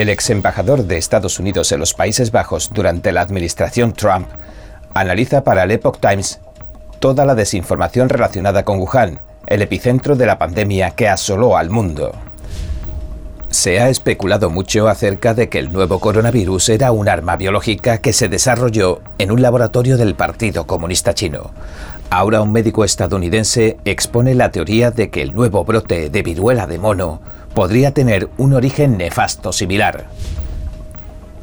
El 0.00 0.08
ex 0.08 0.30
embajador 0.30 0.84
de 0.84 0.96
Estados 0.96 1.38
Unidos 1.38 1.72
en 1.72 1.80
los 1.80 1.92
Países 1.92 2.32
Bajos 2.32 2.70
durante 2.72 3.12
la 3.12 3.20
administración 3.20 3.92
Trump 3.92 4.28
analiza 4.94 5.44
para 5.44 5.64
el 5.64 5.72
Epoch 5.72 6.00
Times 6.00 6.40
toda 7.00 7.26
la 7.26 7.34
desinformación 7.34 8.08
relacionada 8.08 8.64
con 8.64 8.78
Wuhan, 8.78 9.20
el 9.46 9.60
epicentro 9.60 10.16
de 10.16 10.24
la 10.24 10.38
pandemia 10.38 10.92
que 10.92 11.06
asoló 11.06 11.58
al 11.58 11.68
mundo. 11.68 12.12
Se 13.50 13.78
ha 13.78 13.90
especulado 13.90 14.48
mucho 14.48 14.88
acerca 14.88 15.34
de 15.34 15.50
que 15.50 15.58
el 15.58 15.70
nuevo 15.70 15.98
coronavirus 15.98 16.70
era 16.70 16.92
un 16.92 17.06
arma 17.06 17.36
biológica 17.36 17.98
que 17.98 18.14
se 18.14 18.30
desarrolló 18.30 19.02
en 19.18 19.30
un 19.30 19.42
laboratorio 19.42 19.98
del 19.98 20.14
Partido 20.14 20.66
Comunista 20.66 21.12
Chino. 21.12 21.50
Ahora 22.08 22.40
un 22.40 22.52
médico 22.52 22.84
estadounidense 22.84 23.76
expone 23.84 24.34
la 24.34 24.50
teoría 24.50 24.92
de 24.92 25.10
que 25.10 25.20
el 25.20 25.34
nuevo 25.34 25.62
brote 25.66 26.08
de 26.08 26.22
viruela 26.22 26.66
de 26.66 26.78
mono 26.78 27.20
podría 27.54 27.92
tener 27.92 28.28
un 28.38 28.54
origen 28.54 28.96
nefasto 28.96 29.52
similar. 29.52 30.06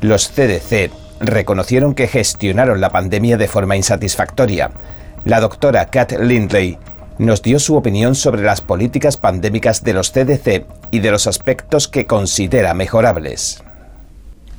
Los 0.02 0.30
CDC 0.30 0.92
reconocieron 1.20 1.96
que 1.96 2.08
gestionaron 2.08 2.82
la 2.82 2.92
pandemia 2.92 3.38
de 3.38 3.48
forma 3.48 3.76
insatisfactoria. 3.76 4.72
La 5.26 5.40
doctora 5.40 5.88
Kat 5.88 6.14
Lindley 6.20 6.78
nos 7.18 7.42
dio 7.42 7.60
su 7.60 7.76
opinión 7.76 8.16
sobre 8.16 8.44
las 8.44 8.62
políticas 8.62 9.18
pandémicas 9.18 9.84
de 9.84 9.94
los 9.94 10.12
CDC 10.12 10.66
y 10.92 11.00
de 11.00 11.12
los 11.12 11.26
aspectos 11.28 11.88
que 11.88 12.06
considera 12.06 12.74
mejorables. 12.74 13.64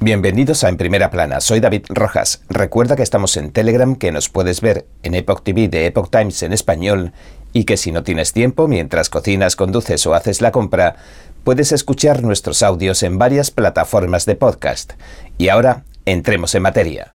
Bienvenidos 0.01 0.63
a 0.63 0.69
En 0.69 0.77
Primera 0.77 1.11
Plana, 1.11 1.41
soy 1.41 1.59
David 1.59 1.87
Rojas. 1.89 2.43
Recuerda 2.49 2.95
que 2.95 3.03
estamos 3.03 3.37
en 3.37 3.51
Telegram, 3.51 3.97
que 3.97 4.13
nos 4.13 4.29
puedes 4.29 4.61
ver 4.61 4.87
en 5.03 5.15
Epoch 5.15 5.43
TV 5.43 5.67
de 5.67 5.87
Epoch 5.87 6.11
Times 6.11 6.43
en 6.45 6.53
español 6.53 7.13
y 7.53 7.65
que 7.65 7.77
si 7.77 7.91
no 7.91 8.05
tienes 8.05 8.33
tiempo, 8.33 8.69
mientras 8.69 9.09
cocinas, 9.11 9.57
conduces 9.57 10.07
o 10.07 10.15
haces 10.15 10.41
la 10.41 10.53
compra, 10.53 10.97
puedes 11.45 11.73
escuchar 11.73 12.23
nuestros 12.23 12.63
audios 12.63 13.03
en 13.03 13.19
varias 13.19 13.51
plataformas 13.51 14.27
de 14.27 14.37
podcast. 14.37 14.93
Y 15.39 15.49
ahora, 15.49 15.85
entremos 16.05 16.55
en 16.55 16.63
materia. 16.63 17.13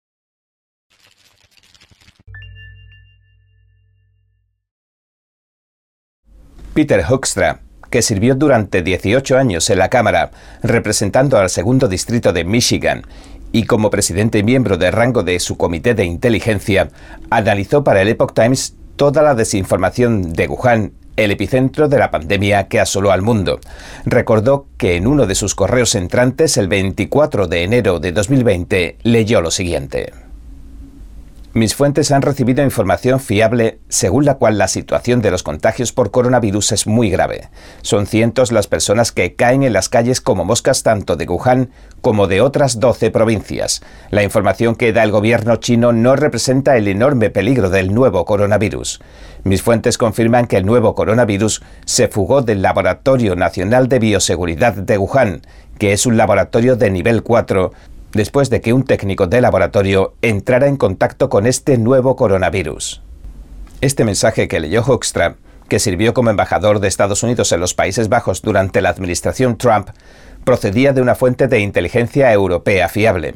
Peter 6.74 7.04
Hoekstra, 7.06 7.60
que 7.90 8.00
sirvió 8.00 8.34
durante 8.34 8.82
18 8.82 9.36
años 9.36 9.68
en 9.68 9.78
la 9.78 9.90
Cámara, 9.90 10.30
representando 10.62 11.36
al 11.38 11.50
segundo 11.50 11.86
distrito 11.86 12.32
de 12.32 12.44
Michigan, 12.44 13.02
y 13.52 13.64
como 13.64 13.90
presidente 13.90 14.38
y 14.38 14.42
miembro 14.42 14.78
de 14.78 14.90
rango 14.90 15.22
de 15.22 15.38
su 15.38 15.58
comité 15.58 15.94
de 15.94 16.06
inteligencia, 16.06 16.88
analizó 17.28 17.84
para 17.84 18.00
el 18.00 18.08
Epoch 18.08 18.32
Times 18.32 18.74
toda 18.96 19.20
la 19.20 19.34
desinformación 19.34 20.32
de 20.32 20.48
Wuhan, 20.48 20.92
el 21.24 21.30
epicentro 21.30 21.88
de 21.88 21.98
la 21.98 22.10
pandemia 22.10 22.68
que 22.68 22.80
asoló 22.80 23.12
al 23.12 23.22
mundo. 23.22 23.60
Recordó 24.04 24.66
que 24.76 24.96
en 24.96 25.06
uno 25.06 25.26
de 25.26 25.34
sus 25.34 25.54
correos 25.54 25.94
entrantes, 25.94 26.56
el 26.56 26.68
24 26.68 27.46
de 27.46 27.62
enero 27.64 28.00
de 28.00 28.12
2020, 28.12 28.98
leyó 29.02 29.40
lo 29.40 29.50
siguiente. 29.50 30.21
Mis 31.54 31.74
fuentes 31.74 32.10
han 32.12 32.22
recibido 32.22 32.64
información 32.64 33.20
fiable 33.20 33.78
según 33.90 34.24
la 34.24 34.36
cual 34.36 34.56
la 34.56 34.68
situación 34.68 35.20
de 35.20 35.30
los 35.30 35.42
contagios 35.42 35.92
por 35.92 36.10
coronavirus 36.10 36.72
es 36.72 36.86
muy 36.86 37.10
grave. 37.10 37.50
Son 37.82 38.06
cientos 38.06 38.52
las 38.52 38.68
personas 38.68 39.12
que 39.12 39.34
caen 39.34 39.62
en 39.62 39.74
las 39.74 39.90
calles 39.90 40.22
como 40.22 40.46
moscas 40.46 40.82
tanto 40.82 41.16
de 41.16 41.26
Wuhan 41.26 41.68
como 42.00 42.26
de 42.26 42.40
otras 42.40 42.80
12 42.80 43.10
provincias. 43.10 43.82
La 44.08 44.22
información 44.22 44.76
que 44.76 44.94
da 44.94 45.02
el 45.02 45.10
gobierno 45.10 45.56
chino 45.56 45.92
no 45.92 46.16
representa 46.16 46.78
el 46.78 46.88
enorme 46.88 47.28
peligro 47.28 47.68
del 47.68 47.94
nuevo 47.94 48.24
coronavirus. 48.24 49.02
Mis 49.44 49.60
fuentes 49.60 49.98
confirman 49.98 50.46
que 50.46 50.56
el 50.56 50.64
nuevo 50.64 50.94
coronavirus 50.94 51.62
se 51.84 52.08
fugó 52.08 52.40
del 52.40 52.62
Laboratorio 52.62 53.36
Nacional 53.36 53.90
de 53.90 53.98
Bioseguridad 53.98 54.72
de 54.72 54.96
Wuhan, 54.96 55.42
que 55.78 55.92
es 55.92 56.06
un 56.06 56.16
laboratorio 56.16 56.76
de 56.76 56.90
nivel 56.90 57.22
4 57.22 57.72
después 58.14 58.50
de 58.50 58.60
que 58.60 58.72
un 58.72 58.84
técnico 58.84 59.26
de 59.26 59.40
laboratorio 59.40 60.14
entrara 60.22 60.66
en 60.66 60.76
contacto 60.76 61.28
con 61.28 61.46
este 61.46 61.78
nuevo 61.78 62.16
coronavirus. 62.16 63.02
Este 63.80 64.04
mensaje 64.04 64.48
que 64.48 64.60
leyó 64.60 64.82
Hoekstra, 64.82 65.36
que 65.68 65.78
sirvió 65.78 66.12
como 66.12 66.30
embajador 66.30 66.80
de 66.80 66.88
Estados 66.88 67.22
Unidos 67.22 67.50
en 67.52 67.60
los 67.60 67.74
Países 67.74 68.08
Bajos 68.08 68.42
durante 68.42 68.82
la 68.82 68.90
administración 68.90 69.56
Trump, 69.56 69.88
procedía 70.44 70.92
de 70.92 71.00
una 71.00 71.14
fuente 71.14 71.48
de 71.48 71.60
inteligencia 71.60 72.32
europea 72.32 72.88
fiable. 72.88 73.34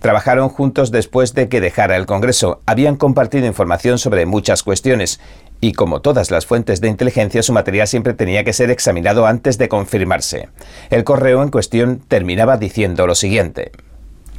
Trabajaron 0.00 0.48
juntos 0.48 0.90
después 0.90 1.34
de 1.34 1.48
que 1.48 1.60
dejara 1.60 1.96
el 1.96 2.06
Congreso, 2.06 2.60
habían 2.66 2.96
compartido 2.96 3.46
información 3.46 3.98
sobre 3.98 4.26
muchas 4.26 4.62
cuestiones, 4.62 5.20
y 5.60 5.72
como 5.72 6.00
todas 6.00 6.30
las 6.30 6.46
fuentes 6.46 6.80
de 6.80 6.88
inteligencia, 6.88 7.42
su 7.42 7.52
material 7.52 7.88
siempre 7.88 8.14
tenía 8.14 8.44
que 8.44 8.52
ser 8.52 8.70
examinado 8.70 9.26
antes 9.26 9.58
de 9.58 9.68
confirmarse. 9.68 10.48
El 10.90 11.04
correo 11.04 11.42
en 11.42 11.50
cuestión 11.50 12.02
terminaba 12.06 12.58
diciendo 12.58 13.06
lo 13.06 13.14
siguiente. 13.14 13.72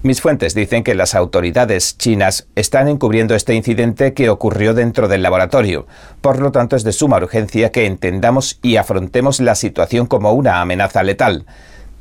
Mis 0.02 0.22
fuentes 0.22 0.56
dicen 0.56 0.86
que 0.86 0.96
las 0.96 1.14
autoridades 1.14 1.98
chinas 1.98 2.48
están 2.56 2.88
encubriendo 2.88 3.36
este 3.36 3.54
incidente 3.54 4.14
que 4.14 4.30
ocurrió 4.30 4.74
dentro 4.74 5.10
del 5.10 5.22
laboratorio. 5.22 5.88
Por 6.22 6.40
lo 6.40 6.54
tanto, 6.54 6.78
es 6.78 6.86
de 6.86 6.94
suma 6.94 7.18
urgencia 7.18 7.72
que 7.74 7.86
entendamos 7.86 8.60
y 8.62 8.78
afrontemos 8.78 9.42
la 9.42 9.56
situación 9.56 10.08
como 10.08 10.32
una 10.32 10.62
amenaza 10.62 11.04
letal, 11.04 11.46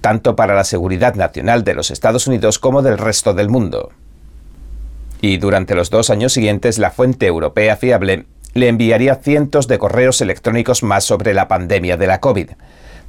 tanto 0.01 0.37
para 0.37 0.55
la 0.55 0.63
seguridad 0.63 1.17
nacional 1.17 1.65
de 1.65 1.75
los 1.75 1.91
Estados 1.91 2.29
Unidos 2.29 2.61
como 2.61 2.83
del 2.83 2.99
resto 2.99 3.35
del 3.35 3.49
mundo. 3.49 3.91
Y 5.21 5.39
durante 5.39 5.75
los 5.75 5.91
dos 5.91 6.11
años 6.11 6.33
siguientes, 6.33 6.79
la 6.79 6.93
fuente 6.93 7.27
europea 7.27 7.77
fiable 7.77 8.27
le 8.55 8.69
enviaría 8.69 9.17
cientos 9.17 9.67
de 9.67 9.79
correos 9.79 10.21
electrónicos 10.21 10.85
más 10.85 11.03
sobre 11.03 11.35
la 11.35 11.49
pandemia 11.49 11.97
de 11.97 12.07
la 12.07 12.21
COVID. 12.21 12.51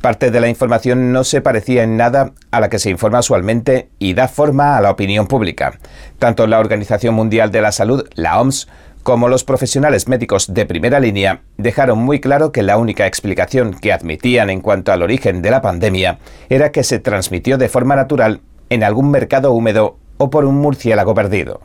Parte 0.02 0.32
de 0.32 0.40
la 0.40 0.48
información 0.48 1.12
no 1.12 1.26
se 1.26 1.42
parecía 1.42 1.84
en 1.84 1.98
nada 1.98 2.32
a 2.52 2.62
la 2.62 2.70
que 2.70 2.80
se 2.80 2.90
informa 2.90 3.20
usualmente 3.20 3.90
y 4.00 4.14
da 4.14 4.30
forma 4.30 4.78
a 4.78 4.82
la 4.82 4.92
opinión 4.92 5.28
pública. 5.28 5.78
Tanto 6.20 6.48
la 6.48 6.60
Organización 6.60 7.16
Mundial 7.16 7.52
de 7.52 7.62
la 7.62 7.74
Salud, 7.74 8.08
la 8.16 8.40
OMS, 8.40 8.70
como 9.04 9.28
los 9.28 9.44
profesionales 9.44 10.08
médicos 10.08 10.54
de 10.54 10.66
primera 10.66 11.02
línea 11.02 11.42
dejaron 11.58 12.00
muy 12.00 12.22
claro 12.22 12.54
que 12.54 12.64
la 12.64 12.78
única 12.78 13.08
explicación 13.08 13.74
que 13.74 13.92
admitían 13.92 14.50
en 14.50 14.62
cuanto 14.62 14.94
al 14.94 15.02
origen 15.02 15.42
de 15.42 15.52
la 15.52 15.62
pandemia 15.62 16.20
era 16.48 16.72
que 16.72 16.84
se 16.84 17.00
transmitió 17.00 17.58
de 17.58 17.68
forma 17.68 17.98
natural 17.98 18.40
en 18.70 18.86
algún 18.86 19.12
mercado 19.12 19.52
húmedo 19.52 19.98
o 20.18 20.30
por 20.30 20.46
un 20.46 20.56
murciélago 20.56 21.14
perdido. 21.14 21.60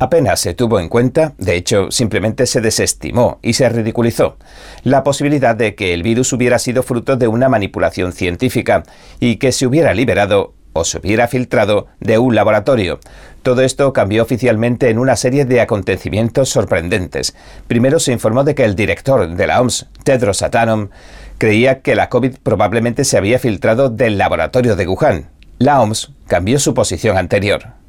Apenas 0.00 0.40
se 0.40 0.54
tuvo 0.54 0.80
en 0.80 0.88
cuenta, 0.88 1.34
de 1.36 1.56
hecho 1.56 1.90
simplemente 1.90 2.46
se 2.46 2.62
desestimó 2.62 3.38
y 3.42 3.52
se 3.52 3.68
ridiculizó, 3.68 4.38
la 4.82 5.04
posibilidad 5.04 5.54
de 5.54 5.74
que 5.74 5.92
el 5.92 6.02
virus 6.02 6.32
hubiera 6.32 6.58
sido 6.58 6.82
fruto 6.82 7.18
de 7.18 7.28
una 7.28 7.50
manipulación 7.50 8.12
científica 8.12 8.82
y 9.20 9.36
que 9.36 9.52
se 9.52 9.66
hubiera 9.66 9.92
liberado 9.92 10.54
o 10.72 10.84
se 10.84 10.96
hubiera 10.96 11.28
filtrado 11.28 11.88
de 12.00 12.16
un 12.16 12.34
laboratorio. 12.34 12.98
Todo 13.42 13.60
esto 13.60 13.92
cambió 13.92 14.22
oficialmente 14.22 14.88
en 14.88 14.98
una 14.98 15.16
serie 15.16 15.44
de 15.44 15.60
acontecimientos 15.60 16.48
sorprendentes. 16.48 17.36
Primero 17.66 18.00
se 18.00 18.12
informó 18.12 18.42
de 18.42 18.54
que 18.54 18.64
el 18.64 18.76
director 18.76 19.28
de 19.28 19.46
la 19.46 19.60
OMS, 19.60 19.86
Tedros 20.02 20.40
Adhanom, 20.40 20.88
creía 21.36 21.82
que 21.82 21.94
la 21.94 22.08
COVID 22.08 22.36
probablemente 22.42 23.04
se 23.04 23.18
había 23.18 23.38
filtrado 23.38 23.90
del 23.90 24.16
laboratorio 24.16 24.76
de 24.76 24.88
Wuhan. 24.88 25.28
La 25.58 25.82
OMS 25.82 26.10
cambió 26.26 26.58
su 26.58 26.72
posición 26.72 27.18
anterior. 27.18 27.79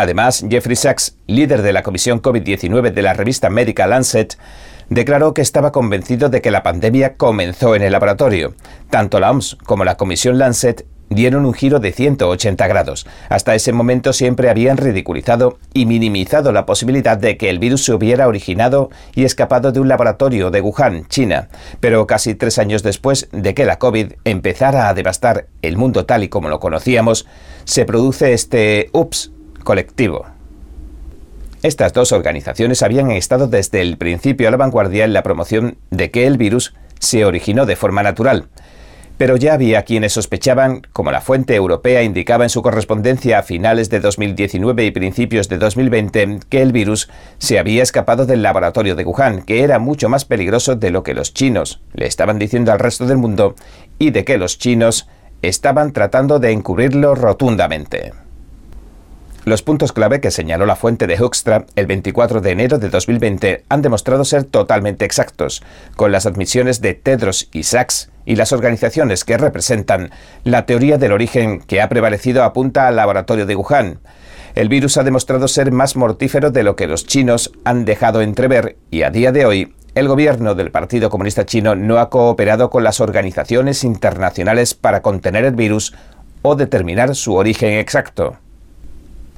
Además, 0.00 0.46
Jeffrey 0.48 0.76
Sachs, 0.76 1.14
líder 1.26 1.60
de 1.60 1.74
la 1.74 1.82
comisión 1.82 2.22
COVID-19 2.22 2.94
de 2.94 3.02
la 3.02 3.12
revista 3.12 3.50
médica 3.50 3.86
Lancet, 3.86 4.38
declaró 4.88 5.34
que 5.34 5.42
estaba 5.42 5.72
convencido 5.72 6.30
de 6.30 6.40
que 6.40 6.50
la 6.50 6.62
pandemia 6.62 7.16
comenzó 7.16 7.76
en 7.76 7.82
el 7.82 7.92
laboratorio. 7.92 8.54
Tanto 8.88 9.20
la 9.20 9.30
OMS 9.30 9.58
como 9.66 9.84
la 9.84 9.98
comisión 9.98 10.38
Lancet 10.38 10.86
dieron 11.10 11.44
un 11.44 11.52
giro 11.52 11.80
de 11.80 11.92
180 11.92 12.66
grados. 12.66 13.06
Hasta 13.28 13.54
ese 13.54 13.74
momento 13.74 14.14
siempre 14.14 14.48
habían 14.48 14.78
ridiculizado 14.78 15.58
y 15.74 15.84
minimizado 15.84 16.50
la 16.50 16.64
posibilidad 16.64 17.18
de 17.18 17.36
que 17.36 17.50
el 17.50 17.58
virus 17.58 17.84
se 17.84 17.92
hubiera 17.92 18.26
originado 18.26 18.88
y 19.14 19.24
escapado 19.24 19.70
de 19.70 19.80
un 19.80 19.88
laboratorio 19.88 20.50
de 20.50 20.62
Wuhan, 20.62 21.06
China. 21.08 21.50
Pero 21.80 22.06
casi 22.06 22.34
tres 22.34 22.58
años 22.58 22.82
después 22.82 23.28
de 23.32 23.52
que 23.52 23.66
la 23.66 23.78
COVID 23.78 24.12
empezara 24.24 24.88
a 24.88 24.94
devastar 24.94 25.48
el 25.60 25.76
mundo 25.76 26.06
tal 26.06 26.24
y 26.24 26.30
como 26.30 26.48
lo 26.48 26.58
conocíamos, 26.58 27.26
se 27.64 27.84
produce 27.84 28.32
este 28.32 28.88
ups 28.94 29.32
colectivo. 29.70 30.26
Estas 31.62 31.92
dos 31.92 32.10
organizaciones 32.10 32.82
habían 32.82 33.12
estado 33.12 33.46
desde 33.46 33.80
el 33.80 33.98
principio 33.98 34.48
a 34.48 34.50
la 34.50 34.56
vanguardia 34.56 35.04
en 35.04 35.12
la 35.12 35.22
promoción 35.22 35.78
de 35.90 36.10
que 36.10 36.26
el 36.26 36.38
virus 36.38 36.74
se 36.98 37.24
originó 37.24 37.66
de 37.66 37.76
forma 37.76 38.02
natural, 38.02 38.48
pero 39.16 39.36
ya 39.36 39.54
había 39.54 39.84
quienes 39.84 40.14
sospechaban, 40.14 40.82
como 40.92 41.12
la 41.12 41.20
fuente 41.20 41.54
europea 41.54 42.02
indicaba 42.02 42.42
en 42.42 42.50
su 42.50 42.62
correspondencia 42.62 43.38
a 43.38 43.42
finales 43.44 43.90
de 43.90 44.00
2019 44.00 44.86
y 44.86 44.90
principios 44.90 45.48
de 45.48 45.58
2020, 45.58 46.40
que 46.48 46.62
el 46.62 46.72
virus 46.72 47.08
se 47.38 47.60
había 47.60 47.84
escapado 47.84 48.26
del 48.26 48.42
laboratorio 48.42 48.96
de 48.96 49.04
Wuhan, 49.04 49.42
que 49.42 49.62
era 49.62 49.78
mucho 49.78 50.08
más 50.08 50.24
peligroso 50.24 50.74
de 50.74 50.90
lo 50.90 51.04
que 51.04 51.14
los 51.14 51.32
chinos 51.32 51.80
le 51.92 52.08
estaban 52.08 52.40
diciendo 52.40 52.72
al 52.72 52.80
resto 52.80 53.06
del 53.06 53.18
mundo 53.18 53.54
y 54.00 54.10
de 54.10 54.24
que 54.24 54.36
los 54.36 54.58
chinos 54.58 55.06
estaban 55.42 55.92
tratando 55.92 56.40
de 56.40 56.50
encubrirlo 56.50 57.14
rotundamente. 57.14 58.29
Los 59.46 59.62
puntos 59.62 59.92
clave 59.92 60.20
que 60.20 60.30
señaló 60.30 60.66
la 60.66 60.76
fuente 60.76 61.06
de 61.06 61.18
Hoekstra 61.18 61.64
el 61.74 61.86
24 61.86 62.42
de 62.42 62.50
enero 62.50 62.78
de 62.78 62.90
2020 62.90 63.64
han 63.70 63.80
demostrado 63.80 64.24
ser 64.26 64.44
totalmente 64.44 65.06
exactos, 65.06 65.62
con 65.96 66.12
las 66.12 66.26
admisiones 66.26 66.82
de 66.82 66.92
Tedros 66.92 67.48
y 67.50 67.62
Sachs 67.62 68.10
y 68.26 68.36
las 68.36 68.52
organizaciones 68.52 69.24
que 69.24 69.38
representan, 69.38 70.10
la 70.44 70.66
teoría 70.66 70.98
del 70.98 71.12
origen 71.12 71.60
que 71.60 71.80
ha 71.80 71.88
prevalecido 71.88 72.44
apunta 72.44 72.86
al 72.86 72.96
laboratorio 72.96 73.46
de 73.46 73.56
Wuhan. 73.56 74.00
El 74.54 74.68
virus 74.68 74.98
ha 74.98 75.04
demostrado 75.04 75.48
ser 75.48 75.72
más 75.72 75.96
mortífero 75.96 76.50
de 76.50 76.62
lo 76.62 76.76
que 76.76 76.86
los 76.86 77.06
chinos 77.06 77.50
han 77.64 77.86
dejado 77.86 78.20
entrever 78.20 78.76
y 78.90 79.02
a 79.02 79.10
día 79.10 79.32
de 79.32 79.46
hoy 79.46 79.74
el 79.94 80.06
gobierno 80.06 80.54
del 80.54 80.70
Partido 80.70 81.08
Comunista 81.08 81.46
Chino 81.46 81.74
no 81.74 81.98
ha 81.98 82.10
cooperado 82.10 82.68
con 82.68 82.84
las 82.84 83.00
organizaciones 83.00 83.84
internacionales 83.84 84.74
para 84.74 85.00
contener 85.00 85.46
el 85.46 85.54
virus 85.54 85.94
o 86.42 86.56
determinar 86.56 87.14
su 87.14 87.34
origen 87.34 87.78
exacto. 87.78 88.36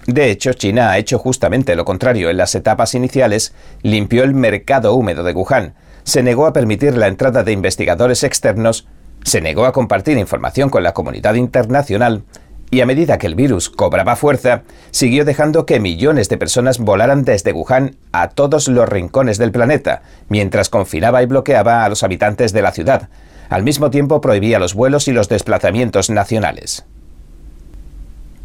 De 0.07 0.31
hecho, 0.31 0.53
China 0.53 0.91
ha 0.91 0.99
hecho 0.99 1.19
justamente 1.19 1.77
lo 1.77 1.85
contrario. 1.85 2.29
En 2.29 2.37
las 2.37 2.55
etapas 2.55 2.95
iniciales, 2.95 3.55
limpió 3.83 4.25
el 4.25 4.35
mercado 4.35 4.95
húmedo 4.95 5.23
de 5.23 5.33
Wuhan, 5.33 5.75
se 6.05 6.23
negó 6.23 6.47
a 6.47 6.53
permitir 6.53 6.97
la 6.97 7.07
entrada 7.07 7.45
de 7.45 7.53
investigadores 7.53 8.25
externos, 8.25 8.89
se 9.23 9.41
negó 9.41 9.67
a 9.67 9.73
compartir 9.73 10.19
información 10.19 10.69
con 10.69 10.83
la 10.83 10.93
comunidad 10.93 11.35
internacional 11.35 12.25
y 12.73 12.81
a 12.81 12.87
medida 12.87 13.19
que 13.19 13.27
el 13.27 13.35
virus 13.35 13.69
cobraba 13.69 14.17
fuerza, 14.17 14.63
siguió 14.91 15.27
dejando 15.27 15.67
que 15.67 15.79
millones 15.79 16.31
de 16.31 16.39
personas 16.39 16.79
volaran 16.79 17.23
desde 17.23 17.53
Wuhan 17.53 17.97
a 18.13 18.31
todos 18.31 18.67
los 18.67 18.89
rincones 18.89 19.37
del 19.37 19.53
planeta, 19.53 20.03
mientras 20.29 20.71
confinaba 20.71 21.23
y 21.23 21.27
bloqueaba 21.27 21.85
a 21.85 21.89
los 21.91 22.03
habitantes 22.03 22.53
de 22.55 22.63
la 22.63 22.73
ciudad. 22.73 23.11
Al 23.51 23.63
mismo 23.63 23.91
tiempo 23.91 24.23
prohibía 24.23 24.59
los 24.59 24.73
vuelos 24.73 25.07
y 25.07 25.13
los 25.13 25.29
desplazamientos 25.29 26.09
nacionales. 26.09 26.87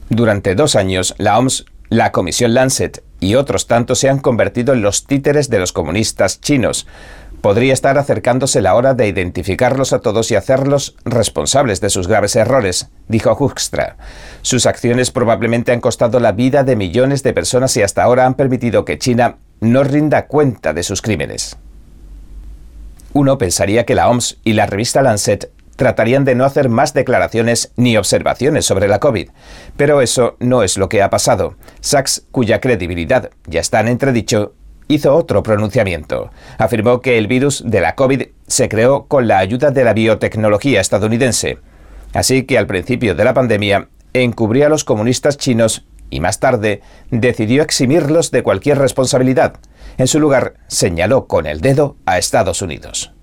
Durante 0.09 0.55
dos 0.55 0.75
años, 0.75 1.15
la 1.17 1.37
OMS, 1.37 1.65
la 1.89 2.11
Comisión 2.11 2.53
Lancet 2.53 3.03
y 3.19 3.35
otros 3.35 3.67
tantos 3.67 3.99
se 3.99 4.09
han 4.09 4.19
convertido 4.19 4.73
en 4.73 4.81
los 4.81 5.05
títeres 5.05 5.49
de 5.49 5.59
los 5.59 5.73
comunistas 5.73 6.39
chinos. 6.39 6.87
Podría 7.41 7.73
estar 7.73 7.97
acercándose 7.97 8.61
la 8.61 8.75
hora 8.75 8.93
de 8.93 9.07
identificarlos 9.07 9.93
a 9.93 9.99
todos 9.99 10.31
y 10.31 10.35
hacerlos 10.35 10.95
responsables 11.05 11.81
de 11.81 11.89
sus 11.89 12.07
graves 12.07 12.35
errores, 12.35 12.89
dijo 13.07 13.31
Hoekstra. 13.31 13.97
Sus 14.41 14.65
acciones 14.65 15.11
probablemente 15.11 15.71
han 15.71 15.81
costado 15.81 16.19
la 16.19 16.31
vida 16.31 16.63
de 16.63 16.75
millones 16.75 17.21
de 17.23 17.33
personas 17.33 17.75
y 17.77 17.83
hasta 17.83 18.03
ahora 18.03 18.25
han 18.25 18.35
permitido 18.35 18.85
que 18.85 18.97
China 18.97 19.37
no 19.59 19.83
rinda 19.83 20.27
cuenta 20.27 20.73
de 20.73 20.83
sus 20.83 21.01
crímenes. 21.01 21.57
Uno 23.13 23.37
pensaría 23.37 23.85
que 23.85 23.95
la 23.95 24.09
OMS 24.09 24.37
y 24.43 24.53
la 24.53 24.65
revista 24.65 25.01
Lancet 25.01 25.51
tratarían 25.77 26.25
de 26.25 26.35
no 26.35 26.43
hacer 26.43 26.67
más 26.67 26.93
declaraciones 26.93 27.71
ni 27.77 27.95
observaciones 27.95 28.65
sobre 28.65 28.89
la 28.89 28.99
COVID. 28.99 29.29
Pero 29.77 30.01
eso 30.01 30.35
no 30.39 30.63
es 30.63 30.77
lo 30.77 30.89
que 30.89 31.01
ha 31.01 31.09
pasado. 31.09 31.55
Sachs, 31.79 32.25
cuya 32.31 32.59
credibilidad 32.59 33.29
ya 33.45 33.61
está 33.61 33.79
en 33.79 33.87
entredicho, 33.87 34.53
hizo 34.89 35.15
otro 35.15 35.43
pronunciamiento. 35.43 36.31
Afirmó 36.57 36.99
que 36.99 37.17
el 37.17 37.27
virus 37.27 37.63
de 37.65 37.79
la 37.79 37.95
COVID 37.95 38.23
se 38.47 38.67
creó 38.67 39.05
con 39.05 39.27
la 39.27 39.37
ayuda 39.37 39.71
de 39.71 39.83
la 39.83 39.93
biotecnología 39.93 40.81
estadounidense. 40.81 41.59
Así 42.13 42.43
que 42.43 42.57
al 42.57 42.67
principio 42.67 43.15
de 43.15 43.23
la 43.23 43.33
pandemia 43.33 43.89
encubría 44.13 44.67
a 44.67 44.69
los 44.69 44.83
comunistas 44.83 45.37
chinos 45.37 45.85
y 46.09 46.19
más 46.19 46.39
tarde 46.39 46.81
decidió 47.11 47.61
eximirlos 47.61 48.31
de 48.31 48.43
cualquier 48.43 48.79
responsabilidad. 48.79 49.55
En 49.97 50.07
su 50.07 50.19
lugar, 50.19 50.55
señaló 50.67 51.27
con 51.27 51.45
el 51.45 51.61
dedo 51.61 51.97
a 52.05 52.17
Estados 52.17 52.61
Unidos. 52.61 53.16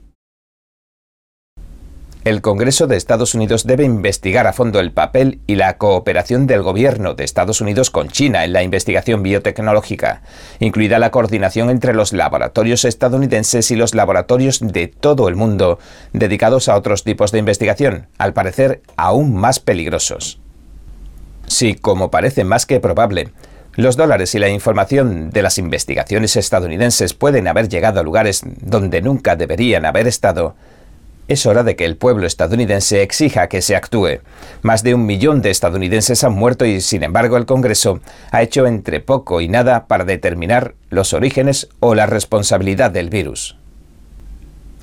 El 2.25 2.41
Congreso 2.41 2.87
de 2.87 2.97
Estados 2.97 3.35
Unidos 3.35 3.67
debe 3.67 3.85
investigar 3.85 4.47
a 4.47 4.55
fondo 4.55 4.81
el 4.81 4.93
papel 4.93 5.41
y 5.47 5.56
la 5.56 5.76
cooperación 5.76 6.47
del 6.47 6.62
gobierno 6.62 7.12
de 7.12 7.23
Estados 7.23 7.61
Unidos 7.61 7.91
con 7.91 8.09
China 8.09 8.47
en 8.47 8.55
la 8.55 8.62
investigación 8.62 9.23
biotecnológica, 9.23 10.23
incluida 10.59 10.99
la 10.99 11.11
coordinación 11.11 11.69
entre 11.69 11.93
los 11.93 12.15
laboratorios 12.15 12.87
estadounidenses 12.87 13.71
y 13.71 13.76
los 13.76 13.94
laboratorios 13.94 14.61
de 14.61 14.88
todo 14.88 15.29
el 15.29 15.37
mundo 15.37 15.79
dedicados 16.15 16.71
a 16.71 16.76
otros 16.76 17.05
tipos 17.05 17.31
de 17.31 17.41
investigación, 17.41 18.06
al 18.17 18.32
parecer 18.32 18.81
aún 18.97 19.37
más 19.37 19.61
peligrosos. 19.61 20.41
Si, 21.47 21.75
como 21.75 22.11
parece 22.11 22.44
más 22.44 22.65
que 22.65 22.81
probable, 22.81 23.29
los 23.75 23.99
dólares 23.99 24.35
y 24.35 24.38
la 24.38 24.49
información 24.49 25.29
de 25.29 25.43
las 25.43 25.59
investigaciones 25.59 26.37
estadounidenses 26.37 27.12
pueden 27.12 27.49
haber 27.49 27.69
llegado 27.69 28.00
a 28.00 28.03
lugares 28.03 28.41
donde 28.62 29.03
nunca 29.03 29.37
deberían 29.37 29.85
haber 29.85 30.06
estado, 30.06 30.55
es 31.29 31.47
hora 31.47 31.62
de 31.62 31.76
que 31.76 31.85
el 31.85 31.97
pueblo 31.97 32.26
estadounidense 32.26 33.03
exija 33.03 33.49
que 33.49 33.62
se 33.62 33.76
actúe. 33.76 34.21
Más 34.62 34.82
de 34.82 34.94
un 34.94 35.06
millón 35.06 35.43
de 35.43 35.50
estadounidenses 35.50 36.25
han 36.25 36.35
muerto 36.35 36.65
y, 36.65 36.81
sin 36.81 37.03
embargo, 37.03 37.37
el 37.37 37.47
Congreso 37.47 38.00
ha 38.31 38.43
hecho 38.43 38.67
entre 38.67 39.00
poco 39.00 39.41
y 39.41 39.49
nada 39.49 39.87
para 39.87 40.05
determinar 40.05 40.75
los 40.91 41.12
orígenes 41.12 41.69
o 41.81 41.94
la 41.94 42.06
responsabilidad 42.06 42.91
del 42.91 43.11
virus. 43.11 43.56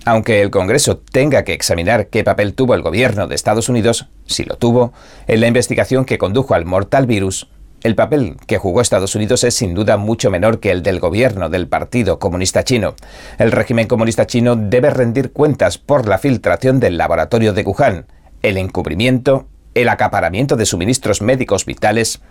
Aunque 0.04 0.42
el 0.42 0.50
Congreso 0.50 0.98
tenga 0.98 1.44
que 1.44 1.54
examinar 1.54 2.08
qué 2.08 2.24
papel 2.24 2.56
tuvo 2.56 2.74
el 2.74 2.82
gobierno 2.82 3.28
de 3.28 3.36
Estados 3.36 3.70
Unidos, 3.70 4.08
si 4.26 4.44
lo 4.44 4.58
tuvo, 4.58 4.94
en 5.28 5.42
la 5.42 5.48
investigación 5.48 6.06
que 6.06 6.18
condujo 6.18 6.56
al 6.56 6.66
mortal 6.66 7.06
virus, 7.06 7.48
el 7.84 7.96
papel 7.96 8.38
que 8.46 8.58
jugó 8.58 8.82
Estados 8.82 9.16
Unidos 9.16 9.44
es 9.44 9.56
sin 9.56 9.74
duda 9.74 9.98
mucho 9.98 10.30
menor 10.30 10.60
que 10.60 10.72
el 10.72 10.84
del 10.84 11.00
gobierno 11.00 11.50
del 11.50 11.68
Partido 11.68 12.20
Comunista 12.20 12.64
Chino. 12.64 12.96
El 13.40 13.52
régimen 13.52 13.88
comunista 13.88 14.28
chino 14.28 14.56
debe 14.56 14.92
rendir 14.92 15.32
cuentas 15.32 15.78
por 15.78 16.08
la 16.08 16.20
filtración 16.20 16.80
del 16.80 16.98
laboratorio 16.98 17.54
de 17.54 17.64
Wuhan, 17.64 18.06
el 18.44 18.58
encubrimiento, 18.58 19.48
el 19.74 19.90
acaparamiento 19.90 20.56
de 20.56 20.66
suministros 20.66 21.22
médicos 21.22 21.66
vitales, 21.66 22.22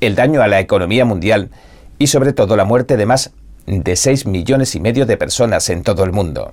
el 0.00 0.14
daño 0.14 0.42
a 0.42 0.48
la 0.48 0.60
economía 0.60 1.04
mundial 1.04 1.50
y 1.98 2.06
sobre 2.06 2.32
todo 2.32 2.56
la 2.56 2.64
muerte 2.64 2.96
de 2.96 3.06
más 3.06 3.32
de 3.66 3.96
6 3.96 4.26
millones 4.26 4.74
y 4.74 4.80
medio 4.80 5.06
de 5.06 5.16
personas 5.16 5.68
en 5.70 5.82
todo 5.82 6.04
el 6.04 6.12
mundo. 6.12 6.52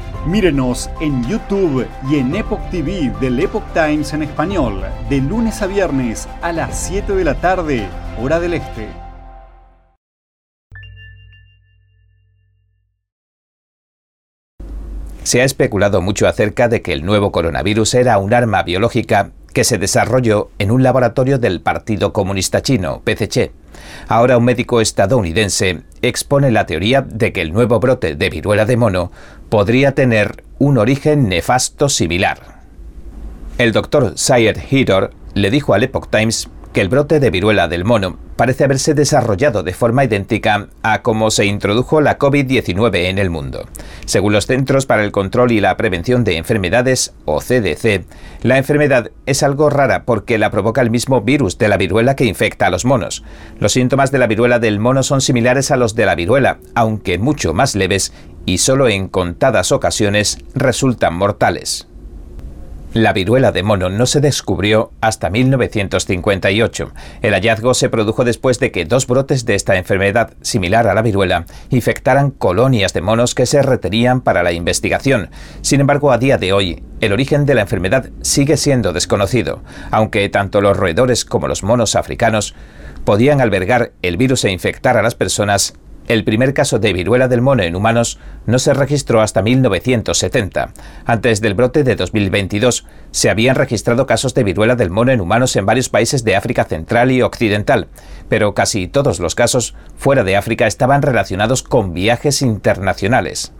Mírenos 0.25 0.87
en 0.99 1.27
YouTube 1.27 1.87
y 2.07 2.17
en 2.17 2.35
Epoch 2.35 2.69
TV 2.69 3.11
del 3.19 3.39
Epoch 3.39 3.63
Times 3.73 4.13
en 4.13 4.21
español, 4.21 4.83
de 5.09 5.17
lunes 5.17 5.63
a 5.63 5.67
viernes 5.67 6.29
a 6.43 6.51
las 6.51 6.77
7 6.79 7.15
de 7.15 7.23
la 7.23 7.33
tarde, 7.41 7.87
hora 8.21 8.39
del 8.39 8.53
este. 8.53 8.87
Se 15.23 15.41
ha 15.41 15.43
especulado 15.43 16.03
mucho 16.03 16.27
acerca 16.27 16.67
de 16.67 16.83
que 16.83 16.93
el 16.93 17.03
nuevo 17.03 17.31
coronavirus 17.31 17.95
era 17.95 18.19
un 18.19 18.35
arma 18.35 18.61
biológica 18.61 19.31
que 19.53 19.63
se 19.63 19.79
desarrolló 19.79 20.51
en 20.59 20.69
un 20.69 20.83
laboratorio 20.83 21.39
del 21.39 21.61
Partido 21.61 22.13
Comunista 22.13 22.61
Chino, 22.61 23.01
PCC. 23.03 23.51
Ahora 24.07 24.37
un 24.37 24.45
médico 24.45 24.81
estadounidense 24.81 25.81
expone 26.01 26.51
la 26.51 26.65
teoría 26.65 27.01
de 27.01 27.31
que 27.33 27.41
el 27.41 27.53
nuevo 27.53 27.79
brote 27.79 28.15
de 28.15 28.29
viruela 28.29 28.65
de 28.65 28.77
mono 28.77 29.11
podría 29.49 29.93
tener 29.93 30.43
un 30.59 30.77
origen 30.77 31.29
nefasto 31.29 31.89
similar. 31.89 32.61
El 33.57 33.71
doctor 33.71 34.13
Syed 34.15 34.57
Hidor 34.69 35.11
le 35.33 35.51
dijo 35.51 35.73
al 35.73 35.83
Epoch 35.83 36.09
Times 36.09 36.49
que 36.73 36.81
el 36.81 36.89
brote 36.89 37.19
de 37.19 37.29
viruela 37.29 37.67
del 37.67 37.85
mono 37.85 38.17
parece 38.35 38.63
haberse 38.63 38.93
desarrollado 38.93 39.61
de 39.61 39.73
forma 39.73 40.03
idéntica 40.03 40.67
a 40.81 41.01
cómo 41.01 41.29
se 41.29 41.45
introdujo 41.45 42.01
la 42.01 42.17
COVID-19 42.17 43.09
en 43.09 43.17
el 43.19 43.29
mundo. 43.29 43.67
Según 44.05 44.33
los 44.33 44.47
Centros 44.47 44.85
para 44.85 45.03
el 45.03 45.11
Control 45.11 45.51
y 45.51 45.59
la 45.59 45.77
Prevención 45.77 46.23
de 46.23 46.37
Enfermedades, 46.37 47.13
o 47.25 47.39
CDC, 47.39 48.05
la 48.41 48.57
enfermedad 48.57 49.11
es 49.25 49.43
algo 49.43 49.69
rara 49.69 50.05
porque 50.05 50.37
la 50.37 50.49
provoca 50.49 50.81
el 50.81 50.89
mismo 50.89 51.21
virus 51.21 51.57
de 51.57 51.67
la 51.67 51.77
viruela 51.77 52.15
que 52.15 52.25
infecta 52.25 52.67
a 52.67 52.71
los 52.71 52.85
monos. 52.85 53.23
Los 53.59 53.73
síntomas 53.73 54.11
de 54.11 54.17
la 54.17 54.27
viruela 54.27 54.59
del 54.59 54.79
mono 54.79 55.03
son 55.03 55.21
similares 55.21 55.71
a 55.71 55.77
los 55.77 55.93
de 55.95 56.05
la 56.05 56.15
viruela, 56.15 56.57
aunque 56.73 57.19
mucho 57.19 57.53
más 57.53 57.75
leves 57.75 58.13
y 58.45 58.57
solo 58.57 58.87
en 58.87 59.07
contadas 59.07 59.71
ocasiones 59.71 60.39
resultan 60.55 61.13
mortales. 61.13 61.90
La 62.93 63.13
viruela 63.13 63.53
de 63.53 63.63
mono 63.63 63.89
no 63.89 64.05
se 64.05 64.19
descubrió 64.19 64.91
hasta 64.99 65.29
1958. 65.29 66.91
El 67.21 67.33
hallazgo 67.33 67.73
se 67.73 67.87
produjo 67.87 68.25
después 68.25 68.59
de 68.59 68.71
que 68.71 68.83
dos 68.83 69.07
brotes 69.07 69.45
de 69.45 69.55
esta 69.55 69.77
enfermedad, 69.77 70.33
similar 70.41 70.85
a 70.89 70.93
la 70.93 71.01
viruela, 71.01 71.45
infectaran 71.69 72.31
colonias 72.31 72.91
de 72.91 72.99
monos 72.99 73.33
que 73.33 73.45
se 73.45 73.61
retenían 73.61 74.19
para 74.19 74.43
la 74.43 74.51
investigación. 74.51 75.29
Sin 75.61 75.79
embargo, 75.79 76.11
a 76.11 76.17
día 76.17 76.37
de 76.37 76.51
hoy, 76.51 76.83
el 76.99 77.13
origen 77.13 77.45
de 77.45 77.55
la 77.55 77.61
enfermedad 77.61 78.09
sigue 78.23 78.57
siendo 78.57 78.91
desconocido, 78.91 79.61
aunque 79.89 80.27
tanto 80.27 80.59
los 80.59 80.75
roedores 80.75 81.23
como 81.23 81.47
los 81.47 81.63
monos 81.63 81.95
africanos 81.95 82.55
podían 83.05 83.39
albergar 83.39 83.93
el 84.01 84.17
virus 84.17 84.43
e 84.43 84.51
infectar 84.51 84.97
a 84.97 85.01
las 85.01 85.15
personas 85.15 85.75
El 86.07 86.23
primer 86.23 86.53
caso 86.53 86.79
de 86.79 86.93
viruela 86.93 87.27
del 87.27 87.41
mono 87.41 87.63
en 87.63 87.75
humanos 87.75 88.19
no 88.45 88.59
se 88.59 88.73
registró 88.73 89.21
hasta 89.21 89.41
1970. 89.41 90.73
Antes 91.05 91.41
del 91.41 91.53
brote 91.53 91.83
de 91.83 91.95
2022, 91.95 92.85
se 93.11 93.29
habían 93.29 93.55
registrado 93.55 94.05
casos 94.05 94.33
de 94.33 94.43
viruela 94.43 94.75
del 94.75 94.89
mono 94.89 95.11
en 95.11 95.21
humanos 95.21 95.55
en 95.55 95.65
varios 95.65 95.89
países 95.89 96.23
de 96.23 96.35
África 96.35 96.65
Central 96.65 97.11
y 97.11 97.21
Occidental, 97.21 97.87
pero 98.29 98.53
casi 98.53 98.87
todos 98.87 99.19
los 99.19 99.35
casos 99.35 99.75
fuera 99.95 100.23
de 100.23 100.35
África 100.35 100.67
estaban 100.67 101.01
relacionados 101.01 101.63
con 101.63 101.93
viajes 101.93 102.41
internacionales. 102.41 103.53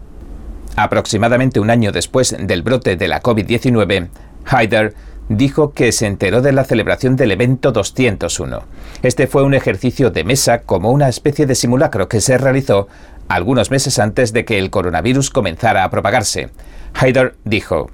Aproximadamente 0.75 1.59
un 1.59 1.69
año 1.69 1.91
después 1.91 2.35
del 2.39 2.63
brote 2.63 2.95
de 2.95 3.07
la 3.07 3.21
COVID-19, 3.21 4.09
Haider 4.45 4.95
dijo 5.37 5.73
que 5.73 5.91
se 5.91 6.07
enteró 6.07 6.41
de 6.41 6.51
la 6.51 6.63
celebración 6.63 7.15
del 7.15 7.31
evento 7.31 7.71
201. 7.71 8.63
Este 9.03 9.27
fue 9.27 9.43
un 9.43 9.53
ejercicio 9.53 10.09
de 10.11 10.23
mesa 10.23 10.61
como 10.61 10.91
una 10.91 11.09
especie 11.09 11.45
de 11.45 11.55
simulacro 11.55 12.07
que 12.07 12.21
se 12.21 12.37
realizó 12.37 12.87
algunos 13.27 13.71
meses 13.71 13.99
antes 13.99 14.33
de 14.33 14.45
que 14.45 14.59
el 14.59 14.69
coronavirus 14.69 15.29
comenzara 15.29 15.83
a 15.83 15.89
propagarse. 15.89 16.49
Haider 16.93 17.35
dijo, 17.45 17.89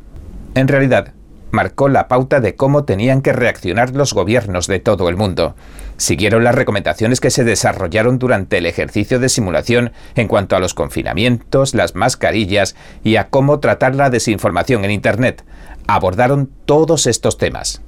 en 0.56 0.68
realidad, 0.68 1.14
marcó 1.52 1.90
la 1.90 2.08
pauta 2.08 2.40
de 2.40 2.56
cómo 2.56 2.84
tenían 2.84 3.22
que 3.22 3.34
reaccionar 3.34 3.96
los 3.96 4.14
gobiernos 4.14 4.68
de 4.68 4.80
todo 4.80 5.10
el 5.10 5.16
mundo. 5.16 5.56
Siguieron 5.98 6.44
las 6.44 6.56
recomendaciones 6.56 7.20
que 7.20 7.32
se 7.32 7.44
desarrollaron 7.44 8.20
durante 8.20 8.58
el 8.58 8.66
ejercicio 8.66 9.20
de 9.20 9.30
simulación 9.30 9.92
en 10.16 10.28
cuanto 10.28 10.56
a 10.56 10.60
los 10.60 10.74
confinamientos, 10.74 11.74
las 11.74 11.96
mascarillas 11.96 12.76
y 13.04 13.16
a 13.16 13.30
cómo 13.30 13.60
tratar 13.60 13.96
la 13.96 14.10
desinformación 14.10 14.86
en 14.86 14.92
Internet 14.92 15.44
abordaron 15.88 16.50
todos 16.66 17.08
estos 17.08 17.38
temas. 17.38 17.82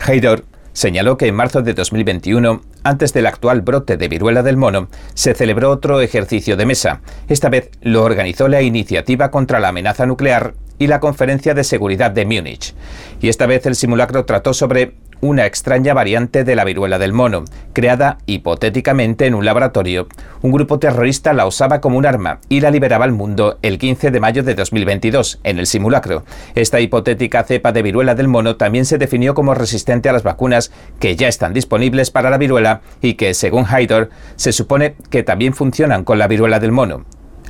Haydor 0.00 0.44
señaló 0.72 1.16
que 1.16 1.26
en 1.26 1.34
marzo 1.34 1.62
de 1.62 1.74
2021, 1.74 2.60
antes 2.84 3.12
del 3.12 3.26
actual 3.26 3.62
brote 3.62 3.96
de 3.96 4.08
viruela 4.08 4.42
del 4.42 4.56
mono, 4.56 4.88
se 5.14 5.34
celebró 5.34 5.70
otro 5.70 6.00
ejercicio 6.00 6.56
de 6.56 6.66
mesa. 6.66 7.00
Esta 7.28 7.48
vez 7.48 7.70
lo 7.80 8.04
organizó 8.04 8.46
la 8.46 8.62
Iniciativa 8.62 9.30
contra 9.30 9.58
la 9.58 9.68
Amenaza 9.68 10.06
Nuclear 10.06 10.54
y 10.78 10.86
la 10.86 11.00
Conferencia 11.00 11.54
de 11.54 11.64
Seguridad 11.64 12.10
de 12.10 12.26
Múnich. 12.26 12.74
Y 13.20 13.28
esta 13.28 13.46
vez 13.46 13.66
el 13.66 13.74
simulacro 13.74 14.24
trató 14.24 14.54
sobre 14.54 14.94
una 15.20 15.46
extraña 15.46 15.94
variante 15.94 16.44
de 16.44 16.56
la 16.56 16.64
viruela 16.64 16.98
del 16.98 17.12
mono, 17.12 17.44
creada 17.72 18.18
hipotéticamente 18.26 19.26
en 19.26 19.34
un 19.34 19.44
laboratorio. 19.44 20.08
Un 20.42 20.52
grupo 20.52 20.78
terrorista 20.78 21.32
la 21.32 21.46
usaba 21.46 21.80
como 21.80 21.98
un 21.98 22.06
arma 22.06 22.40
y 22.48 22.60
la 22.60 22.70
liberaba 22.70 23.04
al 23.04 23.12
mundo 23.12 23.58
el 23.62 23.78
15 23.78 24.10
de 24.10 24.20
mayo 24.20 24.42
de 24.42 24.54
2022, 24.54 25.40
en 25.42 25.58
el 25.58 25.66
simulacro. 25.66 26.24
Esta 26.54 26.80
hipotética 26.80 27.44
cepa 27.44 27.72
de 27.72 27.82
viruela 27.82 28.14
del 28.14 28.28
mono 28.28 28.56
también 28.56 28.84
se 28.84 28.98
definió 28.98 29.34
como 29.34 29.54
resistente 29.54 30.08
a 30.08 30.12
las 30.12 30.22
vacunas 30.22 30.70
que 31.00 31.16
ya 31.16 31.28
están 31.28 31.54
disponibles 31.54 32.10
para 32.10 32.30
la 32.30 32.38
viruela 32.38 32.82
y 33.00 33.14
que, 33.14 33.34
según 33.34 33.64
Haider, 33.68 34.10
se 34.36 34.52
supone 34.52 34.96
que 35.10 35.22
también 35.22 35.54
funcionan 35.54 36.04
con 36.04 36.18
la 36.18 36.28
viruela 36.28 36.60
del 36.60 36.72
mono. 36.72 37.04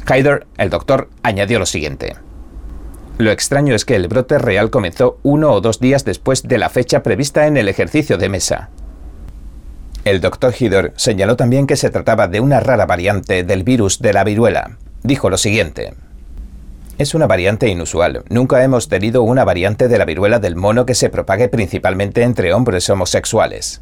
Haider, 0.06 0.46
el 0.56 0.70
doctor, 0.70 1.08
añadió 1.22 1.58
lo 1.58 1.66
siguiente. 1.66 2.14
Lo 3.18 3.30
extraño 3.30 3.74
es 3.74 3.86
que 3.86 3.96
el 3.96 4.08
brote 4.08 4.38
real 4.38 4.68
comenzó 4.68 5.18
uno 5.22 5.52
o 5.52 5.62
dos 5.62 5.80
días 5.80 6.04
después 6.04 6.42
de 6.42 6.58
la 6.58 6.68
fecha 6.68 7.02
prevista 7.02 7.46
en 7.46 7.56
el 7.56 7.68
ejercicio 7.68 8.18
de 8.18 8.28
mesa. 8.28 8.68
El 10.04 10.20
doctor 10.20 10.54
Hidor 10.58 10.92
señaló 10.96 11.34
también 11.34 11.66
que 11.66 11.76
se 11.76 11.90
trataba 11.90 12.28
de 12.28 12.40
una 12.40 12.60
rara 12.60 12.84
variante 12.84 13.42
del 13.42 13.64
virus 13.64 14.00
de 14.00 14.12
la 14.12 14.22
viruela. 14.22 14.76
Dijo 15.02 15.30
lo 15.30 15.38
siguiente. 15.38 15.94
Es 16.98 17.14
una 17.14 17.26
variante 17.26 17.68
inusual. 17.68 18.22
Nunca 18.28 18.62
hemos 18.62 18.88
tenido 18.88 19.22
una 19.22 19.44
variante 19.44 19.88
de 19.88 19.98
la 19.98 20.04
viruela 20.04 20.38
del 20.38 20.54
mono 20.54 20.84
que 20.84 20.94
se 20.94 21.08
propague 21.08 21.48
principalmente 21.48 22.22
entre 22.22 22.52
hombres 22.52 22.88
homosexuales. 22.90 23.80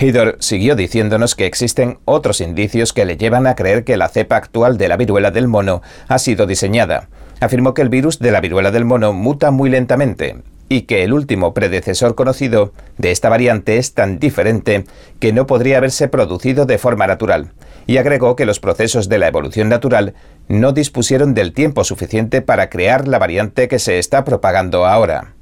Hidor 0.00 0.36
siguió 0.40 0.76
diciéndonos 0.76 1.34
que 1.34 1.46
existen 1.46 1.98
otros 2.04 2.40
indicios 2.40 2.92
que 2.92 3.04
le 3.04 3.16
llevan 3.16 3.46
a 3.46 3.54
creer 3.54 3.84
que 3.84 3.96
la 3.96 4.08
cepa 4.08 4.36
actual 4.36 4.78
de 4.78 4.88
la 4.88 4.96
viruela 4.96 5.30
del 5.30 5.48
mono 5.48 5.82
ha 6.08 6.18
sido 6.18 6.46
diseñada, 6.46 7.08
afirmó 7.40 7.74
que 7.74 7.82
el 7.82 7.88
virus 7.88 8.18
de 8.18 8.30
la 8.30 8.40
viruela 8.40 8.70
del 8.70 8.84
mono 8.84 9.12
muta 9.12 9.50
muy 9.50 9.70
lentamente 9.70 10.36
y 10.68 10.82
que 10.82 11.04
el 11.04 11.12
último 11.12 11.54
predecesor 11.54 12.14
conocido 12.14 12.72
de 12.98 13.10
esta 13.10 13.28
variante 13.28 13.76
es 13.76 13.94
tan 13.94 14.18
diferente 14.18 14.84
que 15.20 15.32
no 15.32 15.46
podría 15.46 15.78
haberse 15.78 16.08
producido 16.08 16.66
de 16.66 16.78
forma 16.78 17.06
natural, 17.06 17.52
y 17.86 17.98
agregó 17.98 18.34
que 18.34 18.46
los 18.46 18.60
procesos 18.60 19.08
de 19.08 19.18
la 19.18 19.28
evolución 19.28 19.68
natural 19.68 20.14
no 20.48 20.72
dispusieron 20.72 21.34
del 21.34 21.52
tiempo 21.52 21.84
suficiente 21.84 22.40
para 22.40 22.70
crear 22.70 23.08
la 23.08 23.18
variante 23.18 23.68
que 23.68 23.78
se 23.78 23.98
está 23.98 24.24
propagando 24.24 24.86
ahora. 24.86 25.34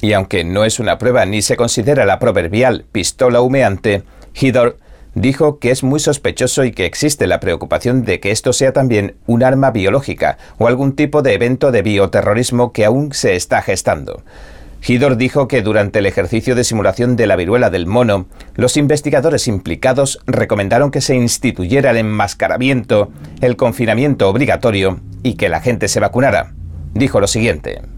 Y 0.00 0.12
aunque 0.12 0.44
no 0.44 0.64
es 0.64 0.78
una 0.78 0.98
prueba 0.98 1.24
ni 1.24 1.42
se 1.42 1.56
considera 1.56 2.04
la 2.04 2.18
proverbial 2.18 2.84
pistola 2.92 3.40
humeante, 3.40 4.04
Hidor 4.38 4.78
dijo 5.14 5.58
que 5.58 5.70
es 5.70 5.82
muy 5.82 6.00
sospechoso 6.00 6.64
y 6.64 6.72
que 6.72 6.86
existe 6.86 7.26
la 7.26 7.40
preocupación 7.40 8.04
de 8.04 8.20
que 8.20 8.30
esto 8.30 8.52
sea 8.52 8.72
también 8.72 9.16
un 9.26 9.42
arma 9.42 9.70
biológica 9.70 10.38
o 10.58 10.66
algún 10.66 10.94
tipo 10.94 11.22
de 11.22 11.34
evento 11.34 11.72
de 11.72 11.82
bioterrorismo 11.82 12.72
que 12.72 12.84
aún 12.84 13.12
se 13.12 13.36
está 13.36 13.62
gestando. 13.62 14.22
Hidor 14.86 15.16
dijo 15.16 15.48
que 15.48 15.62
durante 15.62 16.00
el 16.00 16.06
ejercicio 16.06 16.54
de 16.54 16.62
simulación 16.62 17.16
de 17.16 17.26
la 17.26 17.36
viruela 17.36 17.70
del 17.70 17.86
mono, 17.86 18.26
los 18.54 18.76
investigadores 18.76 19.48
implicados 19.48 20.20
recomendaron 20.26 20.90
que 20.90 21.00
se 21.00 21.14
instituyera 21.14 21.90
el 21.90 21.96
enmascaramiento, 21.96 23.10
el 23.40 23.56
confinamiento 23.56 24.28
obligatorio 24.28 25.00
y 25.22 25.34
que 25.34 25.48
la 25.48 25.60
gente 25.60 25.88
se 25.88 26.00
vacunara. 26.00 26.52
Dijo 26.92 27.18
lo 27.18 27.26
siguiente. 27.26 27.93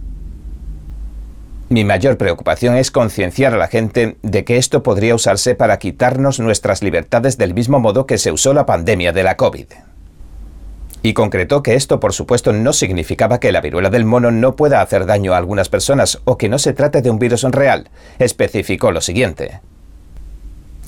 Mi 1.68 1.84
mayor 1.84 2.16
preocupación 2.16 2.76
es 2.76 2.92
concienciar 2.92 3.52
a 3.52 3.56
la 3.56 3.66
gente 3.66 4.18
de 4.22 4.44
que 4.44 4.56
esto 4.56 4.84
podría 4.84 5.16
usarse 5.16 5.56
para 5.56 5.80
quitarnos 5.80 6.38
nuestras 6.38 6.80
libertades 6.80 7.38
del 7.38 7.54
mismo 7.54 7.80
modo 7.80 8.06
que 8.06 8.18
se 8.18 8.30
usó 8.30 8.54
la 8.54 8.66
pandemia 8.66 9.12
de 9.12 9.24
la 9.24 9.36
COVID. 9.36 9.66
Y 11.02 11.12
concretó 11.12 11.64
que 11.64 11.74
esto, 11.74 11.98
por 11.98 12.12
supuesto, 12.12 12.52
no 12.52 12.72
significaba 12.72 13.40
que 13.40 13.50
la 13.50 13.60
viruela 13.60 13.90
del 13.90 14.04
mono 14.04 14.30
no 14.30 14.54
pueda 14.54 14.80
hacer 14.80 15.06
daño 15.06 15.34
a 15.34 15.38
algunas 15.38 15.68
personas 15.68 16.20
o 16.24 16.38
que 16.38 16.48
no 16.48 16.58
se 16.58 16.72
trate 16.72 17.02
de 17.02 17.10
un 17.10 17.18
virus 17.18 17.42
real. 17.42 17.88
Especificó 18.20 18.92
lo 18.92 19.00
siguiente. 19.00 19.60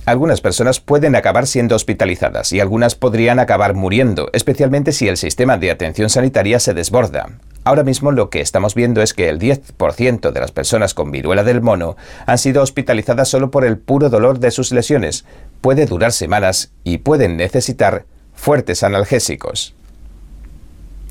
Algunas 0.06 0.40
personas 0.40 0.80
pueden 0.80 1.16
acabar 1.16 1.46
siendo 1.46 1.74
hospitalizadas 1.74 2.52
y 2.52 2.60
algunas 2.60 2.94
podrían 2.94 3.40
acabar 3.40 3.74
muriendo, 3.74 4.30
especialmente 4.32 4.92
si 4.92 5.08
el 5.08 5.16
sistema 5.16 5.58
de 5.58 5.72
atención 5.72 6.08
sanitaria 6.08 6.60
se 6.60 6.72
desborda. 6.72 7.28
Ahora 7.68 7.84
mismo 7.84 8.12
lo 8.12 8.30
que 8.30 8.40
estamos 8.40 8.74
viendo 8.74 9.02
es 9.02 9.12
que 9.12 9.28
el 9.28 9.38
10% 9.38 10.32
de 10.32 10.40
las 10.40 10.52
personas 10.52 10.94
con 10.94 11.10
viruela 11.10 11.44
del 11.44 11.60
mono 11.60 11.98
han 12.24 12.38
sido 12.38 12.62
hospitalizadas 12.62 13.28
solo 13.28 13.50
por 13.50 13.66
el 13.66 13.76
puro 13.76 14.08
dolor 14.08 14.38
de 14.38 14.50
sus 14.50 14.72
lesiones. 14.72 15.26
Puede 15.60 15.84
durar 15.84 16.12
semanas 16.12 16.72
y 16.82 16.96
pueden 16.96 17.36
necesitar 17.36 18.06
fuertes 18.32 18.82
analgésicos. 18.82 19.74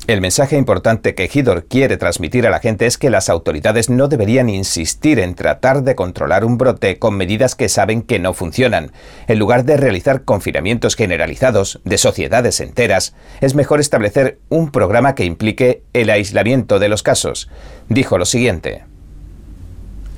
El 0.08 0.22
mensaje 0.22 0.56
importante 0.56 1.14
que 1.14 1.28
Hidor 1.30 1.66
quiere 1.66 1.98
transmitir 1.98 2.46
a 2.46 2.50
la 2.50 2.60
gente 2.60 2.86
es 2.86 2.96
que 2.96 3.10
las 3.10 3.28
autoridades 3.28 3.90
no 3.90 4.08
deberían 4.08 4.48
insistir 4.48 5.18
en 5.18 5.34
tratar 5.34 5.82
de 5.82 5.94
controlar 5.94 6.46
un 6.46 6.56
brote 6.56 6.98
con 6.98 7.14
medidas 7.14 7.54
que 7.54 7.68
saben 7.68 8.00
que 8.00 8.18
no 8.18 8.32
funcionan. 8.32 8.90
En 9.26 9.38
lugar 9.38 9.66
de 9.66 9.76
realizar 9.76 10.24
confinamientos 10.24 10.96
generalizados 10.96 11.82
de 11.84 11.98
sociedades 11.98 12.60
enteras, 12.60 13.14
es 13.42 13.54
mejor 13.54 13.80
establecer 13.80 14.38
un 14.48 14.70
programa 14.70 15.14
que 15.14 15.26
implique 15.26 15.82
el 15.92 16.08
aislamiento 16.08 16.78
de 16.78 16.88
los 16.88 17.02
casos. 17.02 17.50
Dijo 17.90 18.16
lo 18.16 18.24
siguiente. 18.24 18.84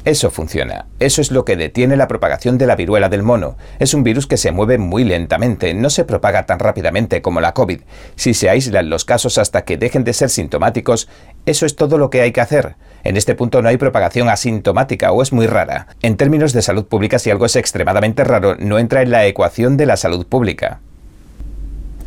Eso 0.05 0.31
funciona. 0.31 0.87
Eso 0.99 1.21
es 1.21 1.31
lo 1.31 1.45
que 1.45 1.57
detiene 1.57 1.95
la 1.97 2.09
propagación 2.09 2.57
de 2.57 2.67
la 2.67 2.75
viruela 2.75 3.11
del 3.11 3.23
mono. 3.23 3.57
Es 3.79 3.93
un 3.93 4.03
virus 4.03 4.27
que 4.27 4.39
se 4.39 4.51
mueve 4.51 4.79
muy 4.79 5.05
lentamente, 5.05 5.75
no 5.75 5.91
se 5.91 6.05
propaga 6.05 6.47
tan 6.47 6.59
rápidamente 6.59 7.21
como 7.21 7.43
la 7.43 7.53
COVID. 7.53 7.83
Si 8.17 8.33
se 8.33 8.49
aíslan 8.49 8.89
los 8.89 9.05
casos 9.05 9.37
hasta 9.37 9.65
que 9.65 9.77
dejen 9.77 10.05
de 10.05 10.15
ser 10.15 10.31
sintomáticos, 10.31 11.09
eso 11.45 11.67
es 11.67 11.77
todo 11.77 11.99
lo 11.99 12.09
que 12.09 12.23
hay 12.23 12.33
que 12.33 12.41
hacer. 12.41 12.77
En 13.05 13.19
este 13.19 13.35
punto 13.35 13.61
no 13.61 13.69
hay 13.69 13.77
propagación 13.77 14.31
asintomática 14.31 15.13
o 15.13 15.21
es 15.21 15.35
muy 15.35 15.47
rara. 15.47 15.89
En 16.01 16.17
términos 16.17 16.55
de 16.55 16.63
salud 16.63 16.87
pública, 16.87 17.19
si 17.19 17.31
algo 17.31 17.45
es 17.45 17.57
extremadamente 17.57 18.25
raro, 18.25 18.57
no 18.59 18.79
entra 18.79 19.03
en 19.03 19.11
la 19.11 19.27
ecuación 19.27 19.77
de 19.77 19.87
la 19.87 19.99
salud 19.99 20.27
pública. 20.27 20.81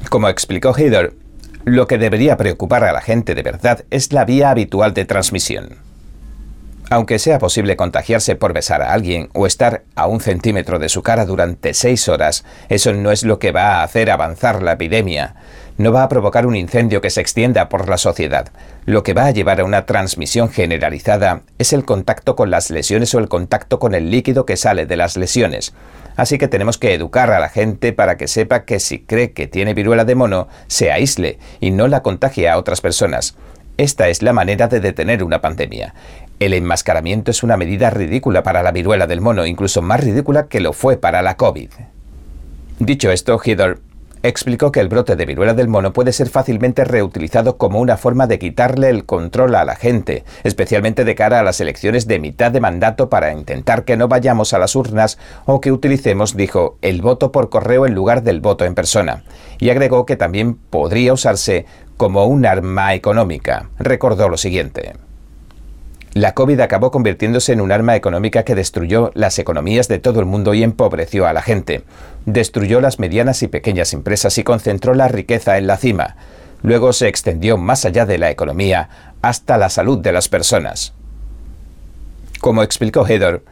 Como 0.09 0.29
explicó 0.29 0.75
Heider, 0.75 1.13
lo 1.63 1.87
que 1.87 1.99
debería 1.99 2.37
preocupar 2.37 2.83
a 2.83 2.91
la 2.91 3.01
gente 3.01 3.35
de 3.35 3.43
verdad 3.43 3.85
es 3.91 4.11
la 4.13 4.25
vía 4.25 4.49
habitual 4.49 4.95
de 4.95 5.05
transmisión. 5.05 5.92
Aunque 6.93 7.17
sea 7.17 7.39
posible 7.39 7.75
contagiarse 7.75 8.35
por 8.35 8.53
besar 8.53 8.83
a 8.83 8.93
alguien 8.93 9.29
o 9.33 9.47
estar 9.47 9.81
a 9.95 10.05
un 10.05 10.21
centímetro 10.21 10.77
de 10.77 10.89
su 10.89 11.01
cara 11.01 11.25
durante 11.25 11.73
seis 11.73 12.07
horas, 12.07 12.45
eso 12.69 12.93
no 12.93 13.09
es 13.09 13.23
lo 13.23 13.39
que 13.39 13.51
va 13.51 13.77
a 13.77 13.83
hacer 13.83 14.11
avanzar 14.11 14.61
la 14.61 14.73
epidemia. 14.73 15.33
No 15.79 15.91
va 15.91 16.03
a 16.03 16.07
provocar 16.07 16.45
un 16.45 16.55
incendio 16.55 17.01
que 17.01 17.09
se 17.09 17.19
extienda 17.19 17.67
por 17.67 17.89
la 17.89 17.97
sociedad. 17.97 18.49
Lo 18.85 19.01
que 19.01 19.15
va 19.15 19.25
a 19.25 19.31
llevar 19.31 19.59
a 19.59 19.63
una 19.63 19.87
transmisión 19.87 20.49
generalizada 20.49 21.41
es 21.57 21.73
el 21.73 21.83
contacto 21.83 22.35
con 22.35 22.51
las 22.51 22.69
lesiones 22.69 23.15
o 23.15 23.17
el 23.17 23.27
contacto 23.27 23.79
con 23.79 23.95
el 23.95 24.11
líquido 24.11 24.45
que 24.45 24.55
sale 24.55 24.85
de 24.85 24.95
las 24.95 25.17
lesiones. 25.17 25.73
Así 26.15 26.37
que 26.37 26.47
tenemos 26.47 26.77
que 26.77 26.93
educar 26.93 27.31
a 27.31 27.39
la 27.39 27.49
gente 27.49 27.91
para 27.93 28.17
que 28.17 28.27
sepa 28.27 28.65
que 28.65 28.79
si 28.79 28.99
cree 28.99 29.31
que 29.31 29.47
tiene 29.47 29.73
viruela 29.73 30.05
de 30.05 30.13
mono, 30.13 30.47
se 30.67 30.91
aísle 30.91 31.39
y 31.59 31.71
no 31.71 31.87
la 31.87 32.03
contagie 32.03 32.49
a 32.49 32.59
otras 32.59 32.81
personas. 32.81 33.35
Esta 33.77 34.07
es 34.09 34.21
la 34.21 34.33
manera 34.33 34.67
de 34.67 34.79
detener 34.79 35.23
una 35.23 35.41
pandemia. 35.41 35.95
El 36.43 36.53
enmascaramiento 36.53 37.31
es 37.31 37.41
una 37.41 37.55
medida 37.55 37.89
ridícula 37.89 38.43
para 38.43 38.63
la 38.63 38.73
viruela 38.73 39.07
del 39.07 39.21
mono, 39.21 39.45
incluso 39.45 39.81
más 39.81 40.03
ridícula 40.03 40.47
que 40.47 40.59
lo 40.59 40.73
fue 40.73 40.97
para 40.97 41.21
la 41.21 41.37
COVID. 41.37 41.69
Dicho 42.79 43.11
esto, 43.11 43.39
Heather 43.39 43.79
explicó 44.23 44.69
que 44.69 44.81
el 44.81 44.89
brote 44.89 45.15
de 45.15 45.25
viruela 45.25 45.53
del 45.53 45.69
mono 45.69 45.93
puede 45.93 46.11
ser 46.11 46.27
fácilmente 46.27 46.83
reutilizado 46.83 47.57
como 47.57 47.79
una 47.79 47.95
forma 47.95 48.27
de 48.27 48.39
quitarle 48.39 48.89
el 48.89 49.05
control 49.05 49.55
a 49.55 49.63
la 49.63 49.77
gente, 49.77 50.25
especialmente 50.43 51.05
de 51.05 51.15
cara 51.15 51.39
a 51.39 51.43
las 51.43 51.61
elecciones 51.61 52.07
de 52.07 52.19
mitad 52.19 52.51
de 52.51 52.59
mandato 52.59 53.07
para 53.07 53.31
intentar 53.31 53.85
que 53.85 53.95
no 53.95 54.09
vayamos 54.09 54.51
a 54.51 54.59
las 54.59 54.75
urnas 54.75 55.17
o 55.45 55.61
que 55.61 55.71
utilicemos, 55.71 56.35
dijo, 56.35 56.77
el 56.81 57.01
voto 57.01 57.31
por 57.31 57.49
correo 57.49 57.85
en 57.85 57.95
lugar 57.95 58.21
del 58.21 58.41
voto 58.41 58.65
en 58.65 58.75
persona. 58.75 59.23
Y 59.59 59.69
agregó 59.69 60.05
que 60.05 60.17
también 60.17 60.55
podría 60.55 61.13
usarse 61.13 61.65
como 61.95 62.25
un 62.25 62.45
arma 62.45 62.93
económica. 62.95 63.69
Recordó 63.79 64.27
lo 64.27 64.35
siguiente. 64.35 64.91
La 66.13 66.35
COVID 66.35 66.59
acabó 66.59 66.91
convirtiéndose 66.91 67.53
en 67.53 67.61
un 67.61 67.71
arma 67.71 67.95
económica 67.95 68.43
que 68.43 68.53
destruyó 68.53 69.11
las 69.15 69.39
economías 69.39 69.87
de 69.87 69.97
todo 69.97 70.19
el 70.19 70.27
mundo 70.27 70.53
y 70.53 70.61
empobreció 70.61 71.25
a 71.25 71.33
la 71.33 71.41
gente. 71.41 71.83
Destruyó 72.27 72.81
las 72.81 72.99
medianas 72.99 73.41
y 73.41 73.47
pequeñas 73.47 73.93
empresas 73.93 74.37
y 74.37 74.43
concentró 74.43 74.93
la 74.93 75.07
riqueza 75.07 75.57
en 75.57 75.65
la 75.65 75.77
cima. 75.77 76.15
Luego 76.61 76.93
se 76.93 77.07
extendió 77.07 77.57
más 77.57 77.83
allá 77.85 78.05
de 78.05 78.19
la 78.19 78.29
economía 78.29 78.89
hasta 79.23 79.57
la 79.57 79.69
salud 79.69 79.97
de 79.97 80.11
las 80.11 80.29
personas. 80.29 80.93
Como 82.39 82.61
explicó 82.61 83.07
Hedor, 83.07 83.43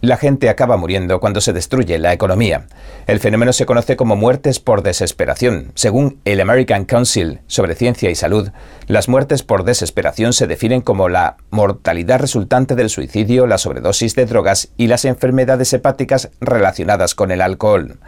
la 0.00 0.16
gente 0.16 0.48
acaba 0.48 0.76
muriendo 0.76 1.20
cuando 1.20 1.40
se 1.40 1.52
destruye 1.52 1.98
la 1.98 2.12
economía. 2.12 2.66
El 3.06 3.20
fenómeno 3.20 3.52
se 3.52 3.66
conoce 3.66 3.96
como 3.96 4.16
muertes 4.16 4.58
por 4.58 4.82
desesperación. 4.82 5.72
Según 5.74 6.20
el 6.24 6.40
American 6.40 6.84
Council 6.84 7.40
sobre 7.46 7.74
Ciencia 7.74 8.10
y 8.10 8.14
Salud, 8.14 8.50
las 8.86 9.08
muertes 9.08 9.42
por 9.42 9.64
desesperación 9.64 10.32
se 10.32 10.46
definen 10.46 10.80
como 10.80 11.08
la 11.08 11.36
mortalidad 11.50 12.20
resultante 12.20 12.74
del 12.74 12.88
suicidio, 12.88 13.46
la 13.46 13.58
sobredosis 13.58 14.14
de 14.14 14.26
drogas 14.26 14.70
y 14.76 14.86
las 14.86 15.04
enfermedades 15.04 15.72
hepáticas 15.72 16.30
relacionadas 16.40 17.14
con 17.14 17.30
el 17.30 17.42
alcohol. 17.42 17.98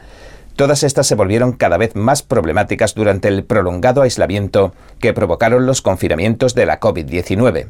Todas 0.56 0.82
estas 0.82 1.06
se 1.06 1.14
volvieron 1.14 1.52
cada 1.52 1.78
vez 1.78 1.96
más 1.96 2.22
problemáticas 2.22 2.94
durante 2.94 3.28
el 3.28 3.44
prolongado 3.44 4.02
aislamiento 4.02 4.74
que 4.98 5.14
provocaron 5.14 5.66
los 5.66 5.80
confinamientos 5.80 6.54
de 6.54 6.66
la 6.66 6.78
COVID-19. 6.78 7.68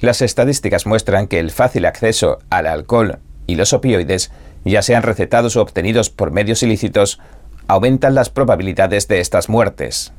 Las 0.00 0.22
estadísticas 0.22 0.86
muestran 0.86 1.26
que 1.26 1.38
el 1.38 1.50
fácil 1.50 1.86
acceso 1.86 2.38
al 2.50 2.66
alcohol 2.66 3.18
y 3.48 3.56
los 3.56 3.72
opioides, 3.72 4.30
ya 4.64 4.82
sean 4.82 5.02
recetados 5.02 5.56
o 5.56 5.62
obtenidos 5.62 6.10
por 6.10 6.30
medios 6.30 6.62
ilícitos, 6.62 7.18
aumentan 7.66 8.14
las 8.14 8.30
probabilidades 8.30 9.08
de 9.08 9.18
estas 9.18 9.48
muertes. 9.48 10.12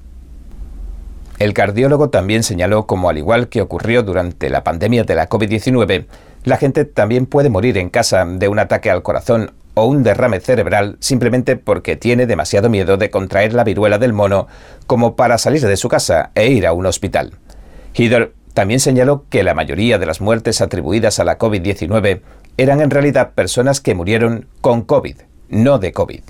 El 1.37 1.53
cardiólogo 1.53 2.09
también 2.09 2.43
señaló 2.43 2.85
como 2.85 3.09
al 3.09 3.17
igual 3.17 3.47
que 3.47 3.61
ocurrió 3.61 4.03
durante 4.03 4.49
la 4.49 4.65
pandemia 4.65 5.05
de 5.05 5.15
la 5.15 5.29
COVID-19, 5.29 6.05
la 6.43 6.57
gente 6.57 6.83
también 6.83 7.27
puede 7.27 7.49
morir 7.49 7.77
en 7.77 7.89
casa 7.89 8.25
de 8.25 8.47
un 8.49 8.59
ataque 8.59 8.89
al 8.89 9.03
corazón 9.03 9.51
o 9.75 9.85
un 9.85 10.03
derrame 10.03 10.39
cerebral 10.39 10.97
simplemente 10.99 11.55
porque 11.55 11.95
tiene 11.95 12.25
demasiado 12.25 12.69
miedo 12.69 12.97
de 12.97 13.09
contraer 13.09 13.53
la 13.53 13.63
viruela 13.63 13.99
del 13.99 14.11
mono 14.11 14.47
como 14.87 15.15
para 15.15 15.37
salir 15.37 15.65
de 15.65 15.77
su 15.77 15.87
casa 15.87 16.31
e 16.35 16.49
ir 16.49 16.65
a 16.65 16.73
un 16.73 16.85
hospital. 16.85 17.33
Heather 17.93 18.33
también 18.53 18.79
señaló 18.79 19.25
que 19.29 19.43
la 19.43 19.53
mayoría 19.53 19.97
de 19.99 20.05
las 20.05 20.19
muertes 20.19 20.59
atribuidas 20.59 21.19
a 21.19 21.23
la 21.23 21.37
COVID-19 21.37 22.21
eran 22.57 22.81
en 22.81 22.89
realidad 22.89 23.31
personas 23.33 23.81
que 23.81 23.95
murieron 23.95 24.47
con 24.61 24.81
COVID, 24.81 25.15
no 25.49 25.79
de 25.79 25.91
COVID. 25.91 26.21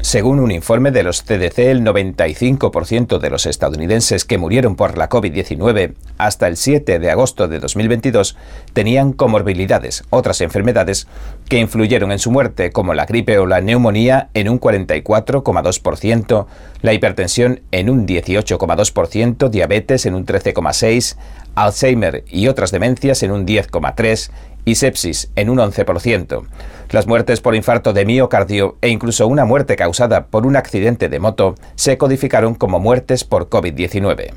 Según 0.00 0.38
un 0.38 0.52
informe 0.52 0.92
de 0.92 1.02
los 1.02 1.24
CDC, 1.24 1.58
el 1.58 1.82
95% 1.82 3.18
de 3.18 3.30
los 3.30 3.46
estadounidenses 3.46 4.24
que 4.24 4.38
murieron 4.38 4.76
por 4.76 4.96
la 4.96 5.08
COVID-19 5.08 5.94
hasta 6.18 6.46
el 6.46 6.56
7 6.56 7.00
de 7.00 7.10
agosto 7.10 7.48
de 7.48 7.58
2022 7.58 8.36
tenían 8.72 9.12
comorbilidades, 9.12 10.04
otras 10.10 10.40
enfermedades 10.40 11.08
que 11.48 11.58
influyeron 11.58 12.12
en 12.12 12.20
su 12.20 12.30
muerte, 12.30 12.70
como 12.70 12.94
la 12.94 13.06
gripe 13.06 13.38
o 13.38 13.46
la 13.46 13.60
neumonía 13.60 14.28
en 14.34 14.48
un 14.48 14.60
44,2%, 14.60 16.46
la 16.80 16.92
hipertensión 16.94 17.62
en 17.72 17.90
un 17.90 18.06
18,2%, 18.06 19.48
diabetes 19.48 20.06
en 20.06 20.14
un 20.14 20.24
13,6%, 20.24 21.16
Alzheimer 21.56 22.22
y 22.28 22.46
otras 22.46 22.70
demencias 22.70 23.24
en 23.24 23.32
un 23.32 23.44
10,3% 23.44 24.30
y 24.68 24.74
sepsis 24.74 25.30
en 25.34 25.48
un 25.48 25.58
11%. 25.58 26.42
Las 26.90 27.06
muertes 27.06 27.40
por 27.40 27.54
infarto 27.54 27.94
de 27.94 28.04
miocardio 28.04 28.76
e 28.82 28.90
incluso 28.90 29.26
una 29.26 29.46
muerte 29.46 29.76
causada 29.76 30.26
por 30.26 30.46
un 30.46 30.56
accidente 30.56 31.08
de 31.08 31.18
moto 31.18 31.54
se 31.74 31.96
codificaron 31.96 32.54
como 32.54 32.78
muertes 32.78 33.24
por 33.24 33.48
COVID-19. 33.48 34.32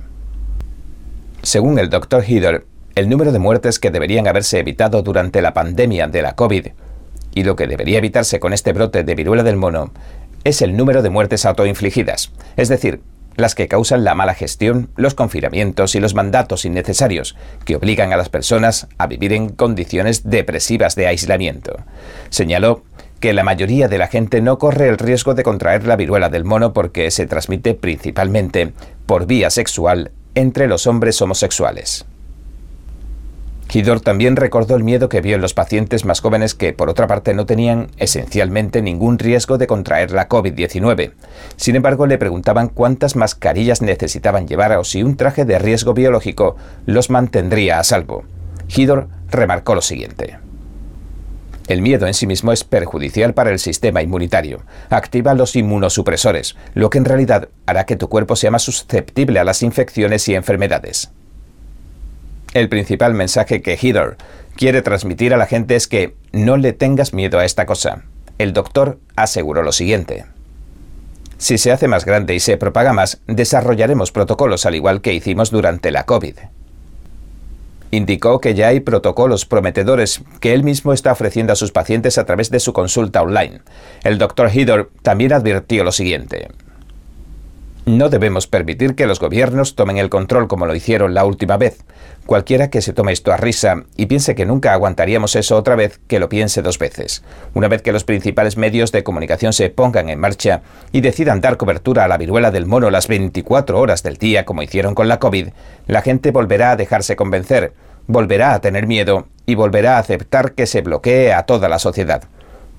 Según 1.41 1.79
el 1.79 1.89
Dr. 1.89 2.23
Heather, 2.23 2.65
el 2.95 3.09
número 3.09 3.33
de 3.33 3.39
muertes 3.39 3.77
que 3.77 3.91
deberían 3.91 4.27
haberse 4.27 4.59
evitado 4.59 5.01
durante 5.01 5.41
la 5.41 5.53
pandemia 5.53 6.07
de 6.07 6.21
la 6.21 6.33
COVID 6.35 6.67
y 7.33 7.43
lo 7.43 7.57
que 7.57 7.67
debería 7.67 7.97
evitarse 7.97 8.39
con 8.39 8.53
este 8.53 8.71
brote 8.71 9.03
de 9.03 9.15
viruela 9.15 9.43
del 9.43 9.57
mono 9.57 9.91
es 10.45 10.61
el 10.61 10.77
número 10.77 11.01
de 11.01 11.09
muertes 11.09 11.45
autoinfligidas, 11.45 12.31
es 12.55 12.69
decir, 12.69 13.01
las 13.35 13.55
que 13.55 13.67
causan 13.67 14.03
la 14.03 14.15
mala 14.15 14.33
gestión, 14.33 14.89
los 14.95 15.15
confinamientos 15.15 15.95
y 15.95 15.99
los 15.99 16.13
mandatos 16.15 16.65
innecesarios, 16.65 17.35
que 17.65 17.75
obligan 17.75 18.13
a 18.13 18.17
las 18.17 18.29
personas 18.29 18.87
a 18.97 19.07
vivir 19.07 19.33
en 19.33 19.49
condiciones 19.49 20.29
depresivas 20.29 20.95
de 20.95 21.07
aislamiento. 21.07 21.77
Señaló 22.29 22.83
que 23.19 23.33
la 23.33 23.43
mayoría 23.43 23.87
de 23.87 23.99
la 23.99 24.07
gente 24.07 24.41
no 24.41 24.57
corre 24.57 24.89
el 24.89 24.97
riesgo 24.97 25.35
de 25.35 25.43
contraer 25.43 25.85
la 25.85 25.95
viruela 25.95 26.29
del 26.29 26.43
mono 26.43 26.73
porque 26.73 27.11
se 27.11 27.27
transmite 27.27 27.75
principalmente 27.75 28.73
por 29.05 29.27
vía 29.27 29.49
sexual 29.49 30.11
entre 30.33 30.67
los 30.67 30.87
hombres 30.87 31.21
homosexuales. 31.21 32.05
Hidor 33.73 34.01
también 34.01 34.35
recordó 34.35 34.75
el 34.75 34.83
miedo 34.83 35.07
que 35.07 35.21
vio 35.21 35.35
en 35.35 35.41
los 35.41 35.53
pacientes 35.53 36.03
más 36.03 36.19
jóvenes 36.19 36.55
que, 36.55 36.73
por 36.73 36.89
otra 36.89 37.07
parte, 37.07 37.33
no 37.33 37.45
tenían 37.45 37.89
esencialmente 37.97 38.81
ningún 38.81 39.17
riesgo 39.17 39.57
de 39.57 39.67
contraer 39.67 40.11
la 40.11 40.27
COVID-19. 40.27 41.13
Sin 41.55 41.77
embargo, 41.77 42.05
le 42.05 42.17
preguntaban 42.17 42.67
cuántas 42.67 43.15
mascarillas 43.15 43.81
necesitaban 43.81 44.45
llevar 44.45 44.73
o 44.73 44.83
si 44.83 45.03
un 45.03 45.15
traje 45.15 45.45
de 45.45 45.57
riesgo 45.57 45.93
biológico 45.93 46.57
los 46.85 47.09
mantendría 47.09 47.79
a 47.79 47.85
salvo. 47.85 48.25
Hidor 48.67 49.07
remarcó 49.29 49.73
lo 49.73 49.81
siguiente. 49.81 50.37
El 51.69 51.81
miedo 51.81 52.07
en 52.07 52.13
sí 52.13 52.27
mismo 52.27 52.51
es 52.51 52.65
perjudicial 52.65 53.33
para 53.33 53.51
el 53.51 53.59
sistema 53.59 54.01
inmunitario. 54.01 54.63
Activa 54.89 55.33
los 55.33 55.55
inmunosupresores, 55.55 56.57
lo 56.73 56.89
que 56.89 56.97
en 56.97 57.05
realidad 57.05 57.47
hará 57.65 57.85
que 57.85 57.95
tu 57.95 58.09
cuerpo 58.09 58.35
sea 58.35 58.51
más 58.51 58.63
susceptible 58.63 59.39
a 59.39 59.45
las 59.45 59.63
infecciones 59.63 60.27
y 60.27 60.35
enfermedades. 60.35 61.11
El 62.53 62.67
principal 62.67 63.13
mensaje 63.13 63.61
que 63.61 63.77
Heather 63.77 64.17
quiere 64.55 64.81
transmitir 64.81 65.33
a 65.33 65.37
la 65.37 65.45
gente 65.45 65.75
es 65.75 65.87
que 65.87 66.15
no 66.33 66.57
le 66.57 66.73
tengas 66.73 67.13
miedo 67.13 67.39
a 67.39 67.45
esta 67.45 67.65
cosa. 67.65 68.03
El 68.37 68.51
doctor 68.51 68.99
aseguró 69.15 69.63
lo 69.63 69.71
siguiente. 69.71 70.25
Si 71.37 71.57
se 71.57 71.71
hace 71.71 71.87
más 71.87 72.05
grande 72.05 72.35
y 72.35 72.39
se 72.39 72.57
propaga 72.57 72.93
más, 72.93 73.21
desarrollaremos 73.25 74.11
protocolos 74.11 74.65
al 74.65 74.75
igual 74.75 75.01
que 75.01 75.13
hicimos 75.13 75.49
durante 75.49 75.91
la 75.91 76.05
COVID. 76.05 76.35
Indicó 77.89 78.39
que 78.39 78.53
ya 78.53 78.67
hay 78.67 78.79
protocolos 78.81 79.45
prometedores 79.45 80.21
que 80.39 80.53
él 80.53 80.63
mismo 80.63 80.93
está 80.93 81.11
ofreciendo 81.11 81.53
a 81.53 81.57
sus 81.57 81.71
pacientes 81.71 82.17
a 82.17 82.25
través 82.25 82.51
de 82.51 82.59
su 82.59 82.73
consulta 82.73 83.21
online. 83.21 83.61
El 84.03 84.17
doctor 84.17 84.49
Heather 84.49 84.89
también 85.01 85.33
advirtió 85.33 85.83
lo 85.83 85.91
siguiente. 85.91 86.49
No 87.85 88.09
debemos 88.09 88.45
permitir 88.45 88.93
que 88.93 89.07
los 89.07 89.19
gobiernos 89.19 89.73
tomen 89.73 89.97
el 89.97 90.11
control 90.11 90.47
como 90.47 90.67
lo 90.67 90.75
hicieron 90.75 91.15
la 91.15 91.25
última 91.25 91.57
vez. 91.57 91.83
Cualquiera 92.27 92.69
que 92.69 92.83
se 92.83 92.93
tome 92.93 93.11
esto 93.11 93.33
a 93.33 93.37
risa 93.37 93.85
y 93.97 94.05
piense 94.05 94.35
que 94.35 94.45
nunca 94.45 94.73
aguantaríamos 94.73 95.35
eso 95.35 95.57
otra 95.57 95.75
vez, 95.75 95.99
que 96.07 96.19
lo 96.19 96.29
piense 96.29 96.61
dos 96.61 96.77
veces. 96.77 97.23
Una 97.55 97.67
vez 97.67 97.81
que 97.81 97.91
los 97.91 98.03
principales 98.03 98.55
medios 98.55 98.91
de 98.91 99.03
comunicación 99.03 99.51
se 99.51 99.71
pongan 99.71 100.09
en 100.09 100.19
marcha 100.19 100.61
y 100.91 101.01
decidan 101.01 101.41
dar 101.41 101.57
cobertura 101.57 102.03
a 102.05 102.07
la 102.07 102.19
viruela 102.19 102.51
del 102.51 102.67
mono 102.67 102.91
las 102.91 103.07
24 103.07 103.79
horas 103.79 104.03
del 104.03 104.17
día 104.17 104.45
como 104.45 104.61
hicieron 104.61 104.93
con 104.93 105.07
la 105.07 105.17
COVID, 105.17 105.47
la 105.87 106.03
gente 106.03 106.29
volverá 106.29 106.71
a 106.71 106.75
dejarse 106.75 107.15
convencer, 107.15 107.73
volverá 108.05 108.53
a 108.53 108.61
tener 108.61 108.85
miedo 108.85 109.27
y 109.47 109.55
volverá 109.55 109.95
a 109.95 109.99
aceptar 109.99 110.53
que 110.53 110.67
se 110.67 110.81
bloquee 110.81 111.33
a 111.33 111.47
toda 111.47 111.67
la 111.67 111.79
sociedad. 111.79 112.21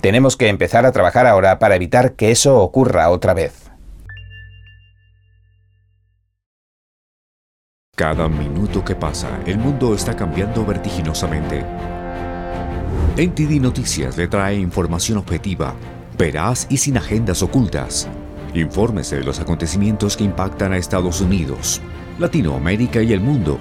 Tenemos 0.01 0.37
que 0.37 0.49
empezar 0.49 0.87
a 0.87 0.93
trabajar 0.93 1.27
ahora 1.27 1.59
para 1.59 1.75
evitar 1.75 2.13
que 2.13 2.31
eso 2.31 2.61
ocurra 2.61 3.11
otra 3.11 3.35
vez. 3.35 3.62
Cada 7.95 8.27
minuto 8.27 8.83
que 8.83 8.95
pasa, 8.95 9.29
el 9.45 9.59
mundo 9.59 9.95
está 9.95 10.17
cambiando 10.17 10.65
vertiginosamente. 10.65 11.63
NTD 13.19 13.61
Noticias 13.61 14.17
le 14.17 14.29
trae 14.29 14.57
información 14.57 15.19
objetiva, 15.19 15.75
veraz 16.17 16.67
y 16.71 16.79
sin 16.79 16.97
agendas 16.97 17.43
ocultas. 17.43 18.09
Infórmese 18.55 19.17
de 19.17 19.25
los 19.25 19.41
acontecimientos 19.41 20.17
que 20.17 20.25
impactan 20.25 20.73
a 20.73 20.79
Estados 20.79 21.21
Unidos, 21.21 21.83
Latinoamérica 22.19 23.03
y 23.03 23.13
el 23.13 23.21
mundo, 23.21 23.59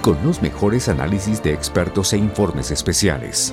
con 0.00 0.16
los 0.24 0.40
mejores 0.40 0.88
análisis 0.88 1.42
de 1.42 1.52
expertos 1.52 2.14
e 2.14 2.16
informes 2.16 2.70
especiales. 2.70 3.52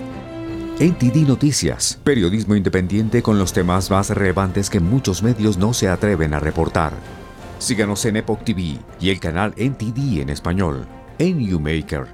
NTD 0.80 1.28
Noticias, 1.28 2.00
periodismo 2.02 2.56
independiente 2.56 3.22
con 3.22 3.38
los 3.38 3.52
temas 3.52 3.92
más 3.92 4.10
relevantes 4.10 4.70
que 4.70 4.80
muchos 4.80 5.22
medios 5.22 5.58
no 5.58 5.74
se 5.74 5.90
atreven 5.90 6.34
a 6.34 6.40
reportar. 6.40 7.23
Síganos 7.63 8.04
en 8.04 8.17
Epoch 8.17 8.43
TV 8.43 8.78
y 8.99 9.10
el 9.10 9.21
canal 9.21 9.54
NTD 9.56 10.19
en 10.19 10.30
español, 10.30 10.86
en. 11.17 12.10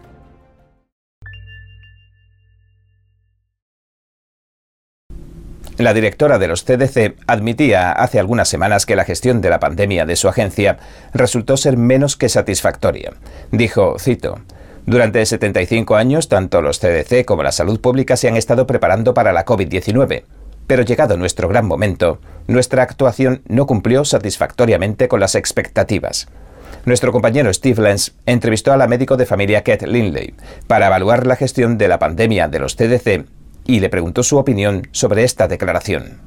La 5.79 5.95
directora 5.95 6.37
de 6.37 6.47
los 6.47 6.63
CDC 6.63 7.15
admitía 7.25 7.91
hace 7.93 8.19
algunas 8.19 8.47
semanas 8.47 8.85
que 8.85 8.95
la 8.95 9.05
gestión 9.05 9.41
de 9.41 9.49
la 9.49 9.59
pandemia 9.59 10.05
de 10.05 10.17
su 10.17 10.27
agencia 10.27 10.77
resultó 11.15 11.57
ser 11.57 11.77
menos 11.77 12.15
que 12.15 12.29
satisfactoria. 12.29 13.13
Dijo, 13.51 13.97
cito, 13.97 14.41
durante 14.85 15.25
75 15.25 15.95
años, 15.95 16.29
tanto 16.29 16.61
los 16.61 16.79
CDC 16.79 17.25
como 17.25 17.41
la 17.41 17.51
salud 17.51 17.81
pública 17.81 18.17
se 18.17 18.27
han 18.27 18.37
estado 18.37 18.67
preparando 18.67 19.15
para 19.15 19.33
la 19.33 19.45
COVID-19. 19.45 20.25
Pero 20.69 20.83
llegado 20.83 21.17
nuestro 21.17 21.47
gran 21.47 21.65
momento, 21.65 22.19
nuestra 22.45 22.83
actuación 22.83 23.41
no 23.47 23.65
cumplió 23.65 24.05
satisfactoriamente 24.05 25.07
con 25.07 25.19
las 25.19 25.33
expectativas. 25.33 26.27
Nuestro 26.85 27.11
compañero 27.11 27.51
Steve 27.51 27.81
Lenz 27.81 28.11
entrevistó 28.27 28.71
a 28.71 28.77
la 28.77 28.85
médico 28.85 29.17
de 29.17 29.25
familia 29.25 29.63
Kate 29.63 29.87
Lindley 29.87 30.35
para 30.67 30.85
evaluar 30.85 31.25
la 31.25 31.35
gestión 31.35 31.79
de 31.79 31.87
la 31.87 31.97
pandemia 31.97 32.47
de 32.49 32.59
los 32.59 32.75
CDC 32.75 33.25
y 33.65 33.79
le 33.79 33.89
preguntó 33.89 34.21
su 34.21 34.37
opinión 34.37 34.87
sobre 34.91 35.23
esta 35.23 35.47
declaración. 35.47 36.19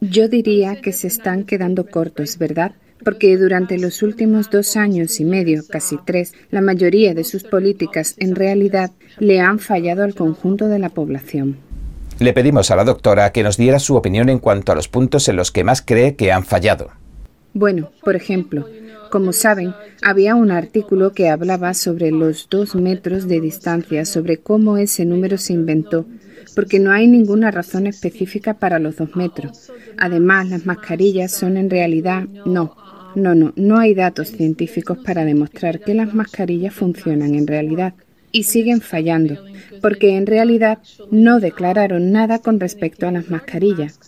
Yo 0.00 0.28
diría 0.28 0.80
que 0.80 0.92
se 0.92 1.08
están 1.08 1.42
quedando 1.42 1.88
cortos, 1.88 2.38
¿verdad? 2.38 2.76
Porque 3.04 3.36
durante 3.36 3.76
los 3.76 4.04
últimos 4.04 4.50
dos 4.50 4.76
años 4.76 5.18
y 5.18 5.24
medio, 5.24 5.64
casi 5.68 5.98
tres, 6.06 6.32
la 6.52 6.60
mayoría 6.60 7.12
de 7.12 7.24
sus 7.24 7.42
políticas 7.42 8.14
en 8.18 8.36
realidad 8.36 8.92
le 9.18 9.40
han 9.40 9.58
fallado 9.58 10.04
al 10.04 10.14
conjunto 10.14 10.68
de 10.68 10.78
la 10.78 10.90
población. 10.90 11.71
Le 12.18 12.32
pedimos 12.32 12.70
a 12.70 12.76
la 12.76 12.84
doctora 12.84 13.32
que 13.32 13.42
nos 13.42 13.56
diera 13.56 13.78
su 13.78 13.96
opinión 13.96 14.28
en 14.28 14.38
cuanto 14.38 14.72
a 14.72 14.74
los 14.74 14.88
puntos 14.88 15.28
en 15.28 15.36
los 15.36 15.50
que 15.50 15.64
más 15.64 15.82
cree 15.82 16.14
que 16.14 16.32
han 16.32 16.44
fallado. 16.44 16.90
Bueno, 17.54 17.90
por 18.02 18.16
ejemplo, 18.16 18.66
como 19.10 19.34
saben, 19.34 19.74
había 20.00 20.34
un 20.34 20.50
artículo 20.50 21.12
que 21.12 21.28
hablaba 21.28 21.74
sobre 21.74 22.10
los 22.10 22.48
dos 22.48 22.74
metros 22.74 23.28
de 23.28 23.40
distancia, 23.40 24.06
sobre 24.06 24.38
cómo 24.38 24.78
ese 24.78 25.04
número 25.04 25.36
se 25.36 25.52
inventó, 25.52 26.06
porque 26.54 26.78
no 26.78 26.92
hay 26.92 27.06
ninguna 27.06 27.50
razón 27.50 27.86
específica 27.86 28.54
para 28.54 28.78
los 28.78 28.96
dos 28.96 29.14
metros. 29.14 29.70
Además, 29.98 30.48
las 30.48 30.64
mascarillas 30.64 31.32
son 31.32 31.58
en 31.58 31.68
realidad 31.68 32.26
no. 32.46 32.74
No, 33.14 33.34
no, 33.34 33.52
no 33.56 33.78
hay 33.78 33.92
datos 33.92 34.28
científicos 34.28 34.96
para 35.04 35.26
demostrar 35.26 35.80
que 35.80 35.92
las 35.92 36.14
mascarillas 36.14 36.72
funcionan 36.72 37.34
en 37.34 37.46
realidad 37.46 37.92
y 38.32 38.44
siguen 38.44 38.80
fallando, 38.80 39.44
porque 39.80 40.16
en 40.16 40.26
realidad 40.26 40.78
no 41.10 41.38
declararon 41.38 42.10
nada 42.10 42.38
con 42.38 42.58
respecto 42.58 43.06
a 43.06 43.12
las 43.12 43.30
mascarillas. 43.30 44.00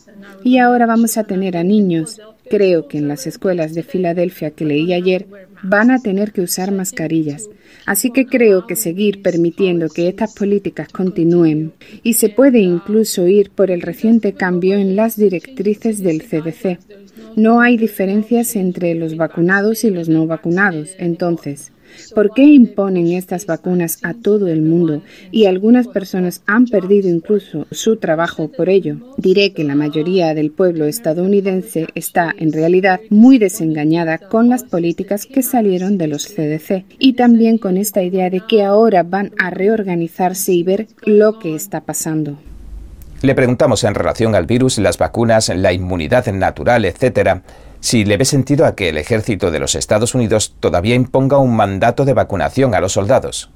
Y 0.43 0.59
ahora 0.59 0.87
vamos 0.87 1.17
a 1.17 1.25
tener 1.25 1.57
a 1.57 1.65
niños, 1.65 2.21
creo 2.51 2.89
que 2.89 2.99
en 2.99 3.09
las 3.09 3.27
escuelas 3.27 3.75
de 3.75 3.83
Filadelfia 3.83 4.51
que 4.51 4.65
leí 4.65 4.93
ayer, 4.93 5.27
van 5.63 5.91
a 5.91 6.01
tener 6.01 6.33
que 6.33 6.43
usar 6.43 6.73
mascarillas. 6.73 7.49
Así 7.87 8.11
que 8.11 8.27
creo 8.27 8.67
que 8.67 8.77
seguir 8.77 9.23
permitiendo 9.23 9.89
que 9.89 10.09
estas 10.09 10.35
políticas 10.35 10.89
continúen 10.89 11.73
y 12.03 12.15
se 12.15 12.31
puede 12.31 12.61
incluso 12.61 13.27
ir 13.27 13.51
por 13.51 13.71
el 13.71 13.83
reciente 13.83 14.33
cambio 14.33 14.77
en 14.77 14.97
las 14.97 15.17
directrices 15.17 16.03
del 16.03 16.23
CDC. 16.23 16.79
No 17.37 17.61
hay 17.61 17.77
diferencias 17.77 18.57
entre 18.57 18.95
los 18.95 19.17
vacunados 19.17 19.85
y 19.85 19.91
los 19.91 20.09
no 20.09 20.27
vacunados. 20.27 20.91
Entonces, 20.99 21.73
¿Por 22.15 22.33
qué 22.33 22.43
imponen 22.43 23.09
estas 23.09 23.47
vacunas 23.47 23.99
a 24.03 24.15
todo 24.15 24.49
el 24.49 24.63
mundo 24.63 25.03
y 25.31 25.47
algunas 25.47 25.89
personas 25.89 26.43
han 26.47 26.67
perdido 26.67 27.09
incluso 27.09 27.67
su 27.71 27.97
trabajo 27.97 28.49
por 28.49 28.69
ello? 28.69 28.97
Diré 29.17 29.53
que 29.53 29.65
la 29.65 29.75
mayoría 29.75 30.35
del 30.35 30.51
pueblo 30.51 30.85
estadounidense 30.85 31.87
está 31.95 32.35
en 32.39 32.53
realidad 32.53 33.01
muy 33.11 33.39
desengañada 33.39 34.19
con 34.19 34.49
las 34.49 34.65
políticas 34.65 35.27
que 35.27 35.43
salieron 35.43 35.99
de 35.99 36.09
los 36.09 36.27
CDC 36.27 36.85
y 36.99 37.15
también 37.15 37.59
con 37.59 37.77
esta 37.77 38.03
idea 38.03 38.31
de 38.31 38.43
que 38.49 38.63
ahora 38.63 39.03
van 39.03 39.33
a 39.39 39.51
reorganizarse 39.51 40.53
y 40.53 40.63
ver 40.63 40.87
lo 41.05 41.39
que 41.39 41.55
está 41.55 41.81
pasando. 41.83 42.39
Le 43.23 43.35
preguntamos 43.35 43.85
en 43.85 43.95
relación 43.95 44.35
al 44.35 44.47
virus, 44.47 44.79
las 44.79 44.99
vacunas, 44.99 45.49
la 45.49 45.73
inmunidad 45.73 46.27
natural, 46.27 46.85
etcétera, 46.85 47.43
si 47.81 48.05
le 48.05 48.17
ve 48.17 48.25
sentido 48.25 48.67
a 48.67 48.75
que 48.75 48.89
el 48.89 48.97
ejército 48.97 49.51
de 49.51 49.59
los 49.59 49.75
Estados 49.75 50.15
Unidos 50.15 50.57
todavía 50.61 50.95
imponga 50.95 51.39
un 51.39 51.55
mandato 51.55 52.05
de 52.05 52.15
vacunación 52.15 52.75
a 52.75 52.81
los 52.81 52.93
soldados. 52.93 53.51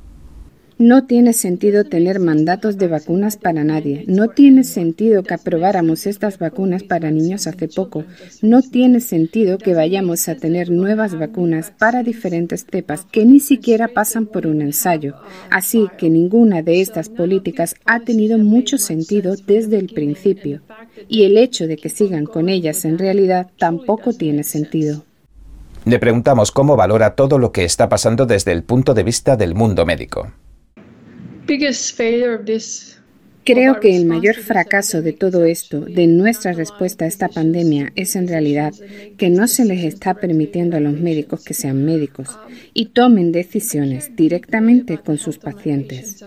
No 0.79 1.07
tiene 1.07 1.33
sentido 1.33 1.83
tener 1.83 2.21
mandatos 2.21 2.79
de 2.79 2.87
vacunas 2.87 3.37
para 3.37 3.65
nadie. 3.65 4.05
No 4.07 4.29
tiene 4.29 4.63
sentido 4.63 5.25
que 5.25 5.35
aprobáramos 5.35 6.07
estas 6.07 6.39
vacunas 6.39 6.85
para 6.85 7.11
niños 7.11 7.49
hace 7.49 7.67
poco. 7.67 8.05
No 8.43 8.63
tiene 8.63 9.01
sentido 9.01 9.59
que 9.59 9.75
vayamos 9.75 10.29
a 10.29 10.37
tener 10.37 10.71
nuevas 10.71 11.19
vacunas 11.19 11.73
para 11.77 12.05
diferentes 12.05 12.65
cepas 12.71 13.05
que 13.11 13.27
ni 13.27 13.41
siquiera 13.41 13.89
pasan 13.89 14.27
por 14.27 14.47
un 14.47 14.63
ensayo. 14.63 15.17
Así 15.51 15.89
que 15.99 16.11
ninguna 16.11 16.63
de 16.63 16.81
estas 16.81 17.09
políticas 17.09 17.75
ha 17.85 17.99
tenido 17.99 18.39
mucho 18.39 18.79
sentido 18.79 19.35
desde 19.35 19.79
el 19.79 19.89
principio. 19.89 20.61
Y 21.09 21.25
el 21.25 21.39
hecho 21.39 21.67
de 21.67 21.77
que 21.77 21.89
sigan 21.89 22.25
con 22.25 22.49
ellas 22.49 22.85
en 22.85 22.99
realidad 22.99 23.49
tampoco 23.59 24.13
tiene 24.13 24.45
sentido. 24.45 25.03
Le 25.85 25.99
preguntamos 25.99 26.53
cómo 26.53 26.77
valora 26.77 27.17
todo 27.17 27.41
lo 27.41 27.51
que 27.51 27.65
está 27.65 27.89
pasando 27.89 28.27
desde 28.27 28.53
el 28.53 28.63
punto 28.63 28.95
de 28.95 29.03
vista 29.03 29.37
del 29.37 29.57
mundo 29.57 29.85
médico. 29.85 30.29
Creo 33.45 33.81
que 33.81 33.97
el 33.97 34.05
mayor 34.05 34.35
fracaso 34.35 35.01
de 35.01 35.15
todo 35.15 35.47
esto, 35.47 35.81
de 35.81 36.07
nuestra 36.07 36.53
respuesta 36.53 37.07
a 37.07 37.09
esta 37.09 37.29
pandemia, 37.29 37.91
es 37.97 38.15
en 38.17 38.29
realidad 38.29 38.75
que 39.17 39.31
no 39.31 39.49
se 39.49 39.65
les 39.65 39.83
está 39.85 40.13
permitiendo 40.13 40.77
a 40.77 40.81
los 40.81 40.93
médicos 40.93 41.43
que 41.43 41.55
sean 41.55 41.83
médicos 41.87 42.39
y 42.75 42.87
tomen 42.87 43.33
decisiones 43.33 44.15
directamente 44.15 44.99
con 44.99 45.17
sus 45.17 45.39
pacientes. 45.39 46.23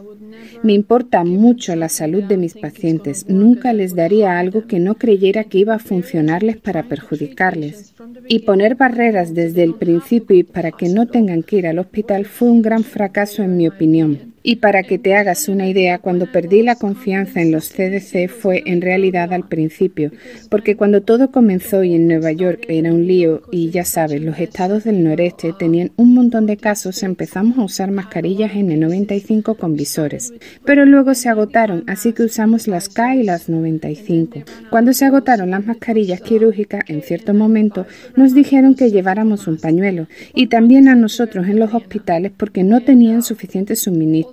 Me 0.64 0.74
importa 0.74 1.24
mucho 1.24 1.76
la 1.76 1.90
salud 1.90 2.24
de 2.24 2.38
mis 2.38 2.56
pacientes. 2.56 3.28
Nunca 3.30 3.74
les 3.74 3.94
daría 3.94 4.40
algo 4.40 4.66
que 4.66 4.80
no 4.80 4.96
creyera 4.96 5.44
que 5.44 5.60
iba 5.60 5.76
a 5.76 5.80
funcionarles 5.80 6.58
para 6.58 6.88
perjudicarles. 6.88 7.94
Y 8.28 8.40
poner 8.40 8.74
barreras 8.74 9.36
desde 9.36 9.62
el 9.62 9.76
principio 9.76 10.44
para 10.48 10.72
que 10.72 10.90
no 10.90 11.06
tengan 11.06 11.44
que 11.44 11.58
ir 11.58 11.68
al 11.68 11.78
hospital 11.78 12.26
fue 12.26 12.50
un 12.50 12.64
gran 12.64 12.84
fracaso 12.84 13.44
en 13.44 13.58
mi 13.58 13.68
opinión. 13.68 14.31
Y 14.44 14.56
para 14.56 14.82
que 14.82 14.98
te 14.98 15.16
hagas 15.16 15.48
una 15.50 15.68
idea, 15.68 16.00
cuando 16.00 16.26
perdí 16.26 16.64
la 16.64 16.76
confianza 16.76 17.42
en 17.42 17.52
los 17.52 17.70
CDC 17.70 18.28
fue 18.28 18.64
en 18.66 18.82
realidad 18.82 19.34
al 19.34 19.48
principio, 19.48 20.12
porque 20.50 20.76
cuando 20.76 21.02
todo 21.02 21.32
comenzó 21.32 21.84
y 21.84 21.94
en 21.94 22.08
Nueva 22.08 22.32
York 22.32 22.66
era 22.68 22.92
un 22.92 23.06
lío 23.06 23.44
y 23.52 23.70
ya 23.70 23.86
sabes, 23.86 24.22
los 24.22 24.40
estados 24.40 24.84
del 24.84 25.04
noreste 25.04 25.54
tenían 25.54 25.92
un 25.96 26.16
montón 26.16 26.48
de 26.48 26.58
casos, 26.58 27.04
empezamos 27.04 27.60
a 27.60 27.64
usar 27.64 27.92
mascarillas 27.92 28.54
N95 28.54 29.58
con 29.58 29.76
visores, 29.76 30.34
pero 30.66 30.86
luego 30.86 31.14
se 31.14 31.30
agotaron, 31.30 31.84
así 31.86 32.14
que 32.14 32.24
usamos 32.24 32.68
las 32.68 32.90
K 32.90 33.18
y 33.18 33.24
las 33.24 33.48
95. 33.48 34.44
Cuando 34.72 34.94
se 34.94 35.06
agotaron 35.06 35.52
las 35.52 35.68
mascarillas 35.68 36.22
quirúrgicas, 36.22 36.82
en 36.88 37.04
cierto 37.04 37.36
momento 37.36 37.86
nos 38.16 38.34
dijeron 38.34 38.74
que 38.74 38.90
lleváramos 38.90 39.48
un 39.48 39.58
pañuelo 39.58 40.08
y 40.34 40.48
también 40.48 40.88
a 40.88 40.96
nosotros 40.96 41.48
en 41.48 41.60
los 41.60 41.76
hospitales 41.76 42.32
porque 42.36 42.64
no 42.64 42.82
tenían 42.82 43.22
suficiente 43.22 43.76
suministro 43.76 44.31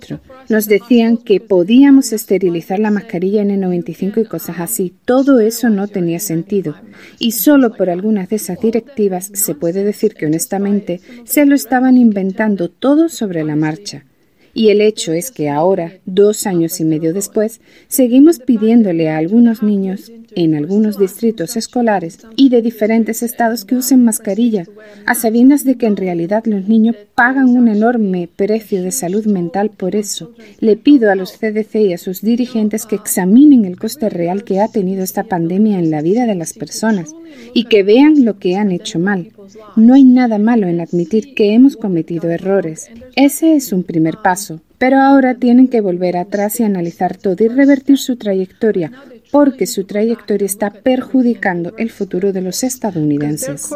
nos 0.49 0.67
decían 0.67 1.17
que 1.17 1.39
podíamos 1.39 2.11
esterilizar 2.13 2.79
la 2.79 2.91
mascarilla 2.91 3.43
N95 3.43 4.21
y 4.21 4.25
cosas 4.25 4.59
así. 4.59 4.93
Todo 5.05 5.39
eso 5.39 5.69
no 5.69 5.87
tenía 5.87 6.19
sentido. 6.19 6.75
Y 7.17 7.31
solo 7.31 7.73
por 7.73 7.89
algunas 7.89 8.29
de 8.29 8.37
esas 8.37 8.59
directivas 8.59 9.31
se 9.33 9.55
puede 9.55 9.83
decir 9.83 10.13
que 10.15 10.25
honestamente 10.25 11.01
se 11.25 11.45
lo 11.45 11.55
estaban 11.55 11.97
inventando 11.97 12.69
todo 12.69 13.09
sobre 13.09 13.43
la 13.43 13.55
marcha. 13.55 14.05
Y 14.53 14.69
el 14.69 14.81
hecho 14.81 15.13
es 15.13 15.31
que 15.31 15.49
ahora, 15.49 15.93
dos 16.05 16.45
años 16.47 16.79
y 16.79 16.85
medio 16.85 17.13
después, 17.13 17.61
seguimos 17.87 18.39
pidiéndole 18.39 19.09
a 19.09 19.17
algunos 19.17 19.61
niños 19.61 20.11
en 20.35 20.55
algunos 20.55 20.97
distritos 20.97 21.55
escolares 21.57 22.19
y 22.35 22.49
de 22.49 22.61
diferentes 22.61 23.23
estados 23.23 23.65
que 23.65 23.75
usen 23.75 24.03
mascarilla, 24.03 24.65
a 25.05 25.15
sabiendas 25.15 25.63
de 25.63 25.75
que 25.75 25.85
en 25.85 25.97
realidad 25.97 26.43
los 26.45 26.67
niños 26.67 26.95
pagan 27.15 27.49
un 27.49 27.67
enorme 27.67 28.29
precio 28.33 28.81
de 28.83 28.91
salud 28.91 29.25
mental 29.25 29.69
por 29.69 29.95
eso. 29.95 30.31
Le 30.59 30.77
pido 30.77 31.11
a 31.11 31.15
los 31.15 31.33
CDC 31.33 31.75
y 31.75 31.93
a 31.93 31.97
sus 31.97 32.21
dirigentes 32.21 32.85
que 32.85 32.95
examinen 32.95 33.65
el 33.65 33.77
coste 33.77 34.09
real 34.09 34.43
que 34.43 34.59
ha 34.59 34.67
tenido 34.67 35.03
esta 35.03 35.23
pandemia 35.23 35.79
en 35.79 35.91
la 35.91 36.01
vida 36.01 36.25
de 36.25 36.35
las 36.35 36.53
personas 36.53 37.13
y 37.53 37.65
que 37.65 37.83
vean 37.83 38.25
lo 38.25 38.39
que 38.39 38.55
han 38.55 38.71
hecho 38.71 38.99
mal. 38.99 39.31
No 39.75 39.93
hay 39.93 40.03
nada 40.03 40.37
malo 40.37 40.67
en 40.67 40.81
admitir 40.81 41.33
que 41.33 41.53
hemos 41.53 41.75
cometido 41.75 42.29
errores. 42.29 42.89
Ese 43.15 43.55
es 43.55 43.73
un 43.73 43.83
primer 43.83 44.17
paso. 44.23 44.61
Pero 44.79 45.01
ahora 45.01 45.35
tienen 45.35 45.67
que 45.67 45.81
volver 45.81 46.15
atrás 46.15 46.59
y 46.59 46.63
analizar 46.63 47.17
todo 47.17 47.43
y 47.43 47.49
revertir 47.49 47.97
su 47.97 48.15
trayectoria, 48.15 48.93
porque 49.31 49.67
su 49.67 49.85
trayectoria 49.85 50.45
está 50.45 50.71
perjudicando 50.71 51.73
el 51.77 51.89
futuro 51.91 52.33
de 52.33 52.41
los 52.41 52.63
estadounidenses. 52.63 53.69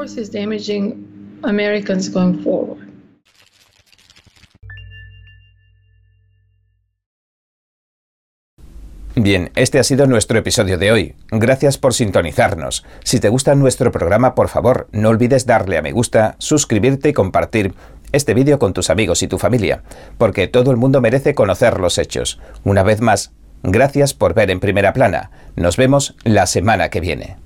Bien, 9.15 9.51
este 9.55 9.77
ha 9.77 9.83
sido 9.83 10.07
nuestro 10.07 10.39
episodio 10.39 10.79
de 10.79 10.91
hoy. 10.91 11.15
Gracias 11.29 11.77
por 11.77 11.93
sintonizarnos. 11.93 12.83
Si 13.03 13.19
te 13.19 13.29
gusta 13.29 13.53
nuestro 13.53 13.91
programa, 13.91 14.33
por 14.33 14.49
favor, 14.49 14.87
no 14.91 15.09
olvides 15.09 15.45
darle 15.45 15.77
a 15.77 15.83
me 15.83 15.91
gusta, 15.91 16.35
suscribirte 16.39 17.09
y 17.09 17.13
compartir 17.13 17.75
este 18.11 18.33
vídeo 18.33 18.57
con 18.57 18.73
tus 18.73 18.89
amigos 18.89 19.21
y 19.21 19.27
tu 19.27 19.37
familia, 19.37 19.83
porque 20.17 20.47
todo 20.47 20.71
el 20.71 20.77
mundo 20.77 20.99
merece 20.99 21.35
conocer 21.35 21.79
los 21.79 21.99
hechos. 21.99 22.39
Una 22.63 22.81
vez 22.81 23.01
más, 23.01 23.33
Gracias 23.63 24.13
por 24.13 24.33
ver 24.33 24.51
en 24.51 24.59
primera 24.59 24.93
plana. 24.93 25.31
Nos 25.55 25.77
vemos 25.77 26.15
la 26.23 26.45
semana 26.47 26.89
que 26.89 26.99
viene. 26.99 27.42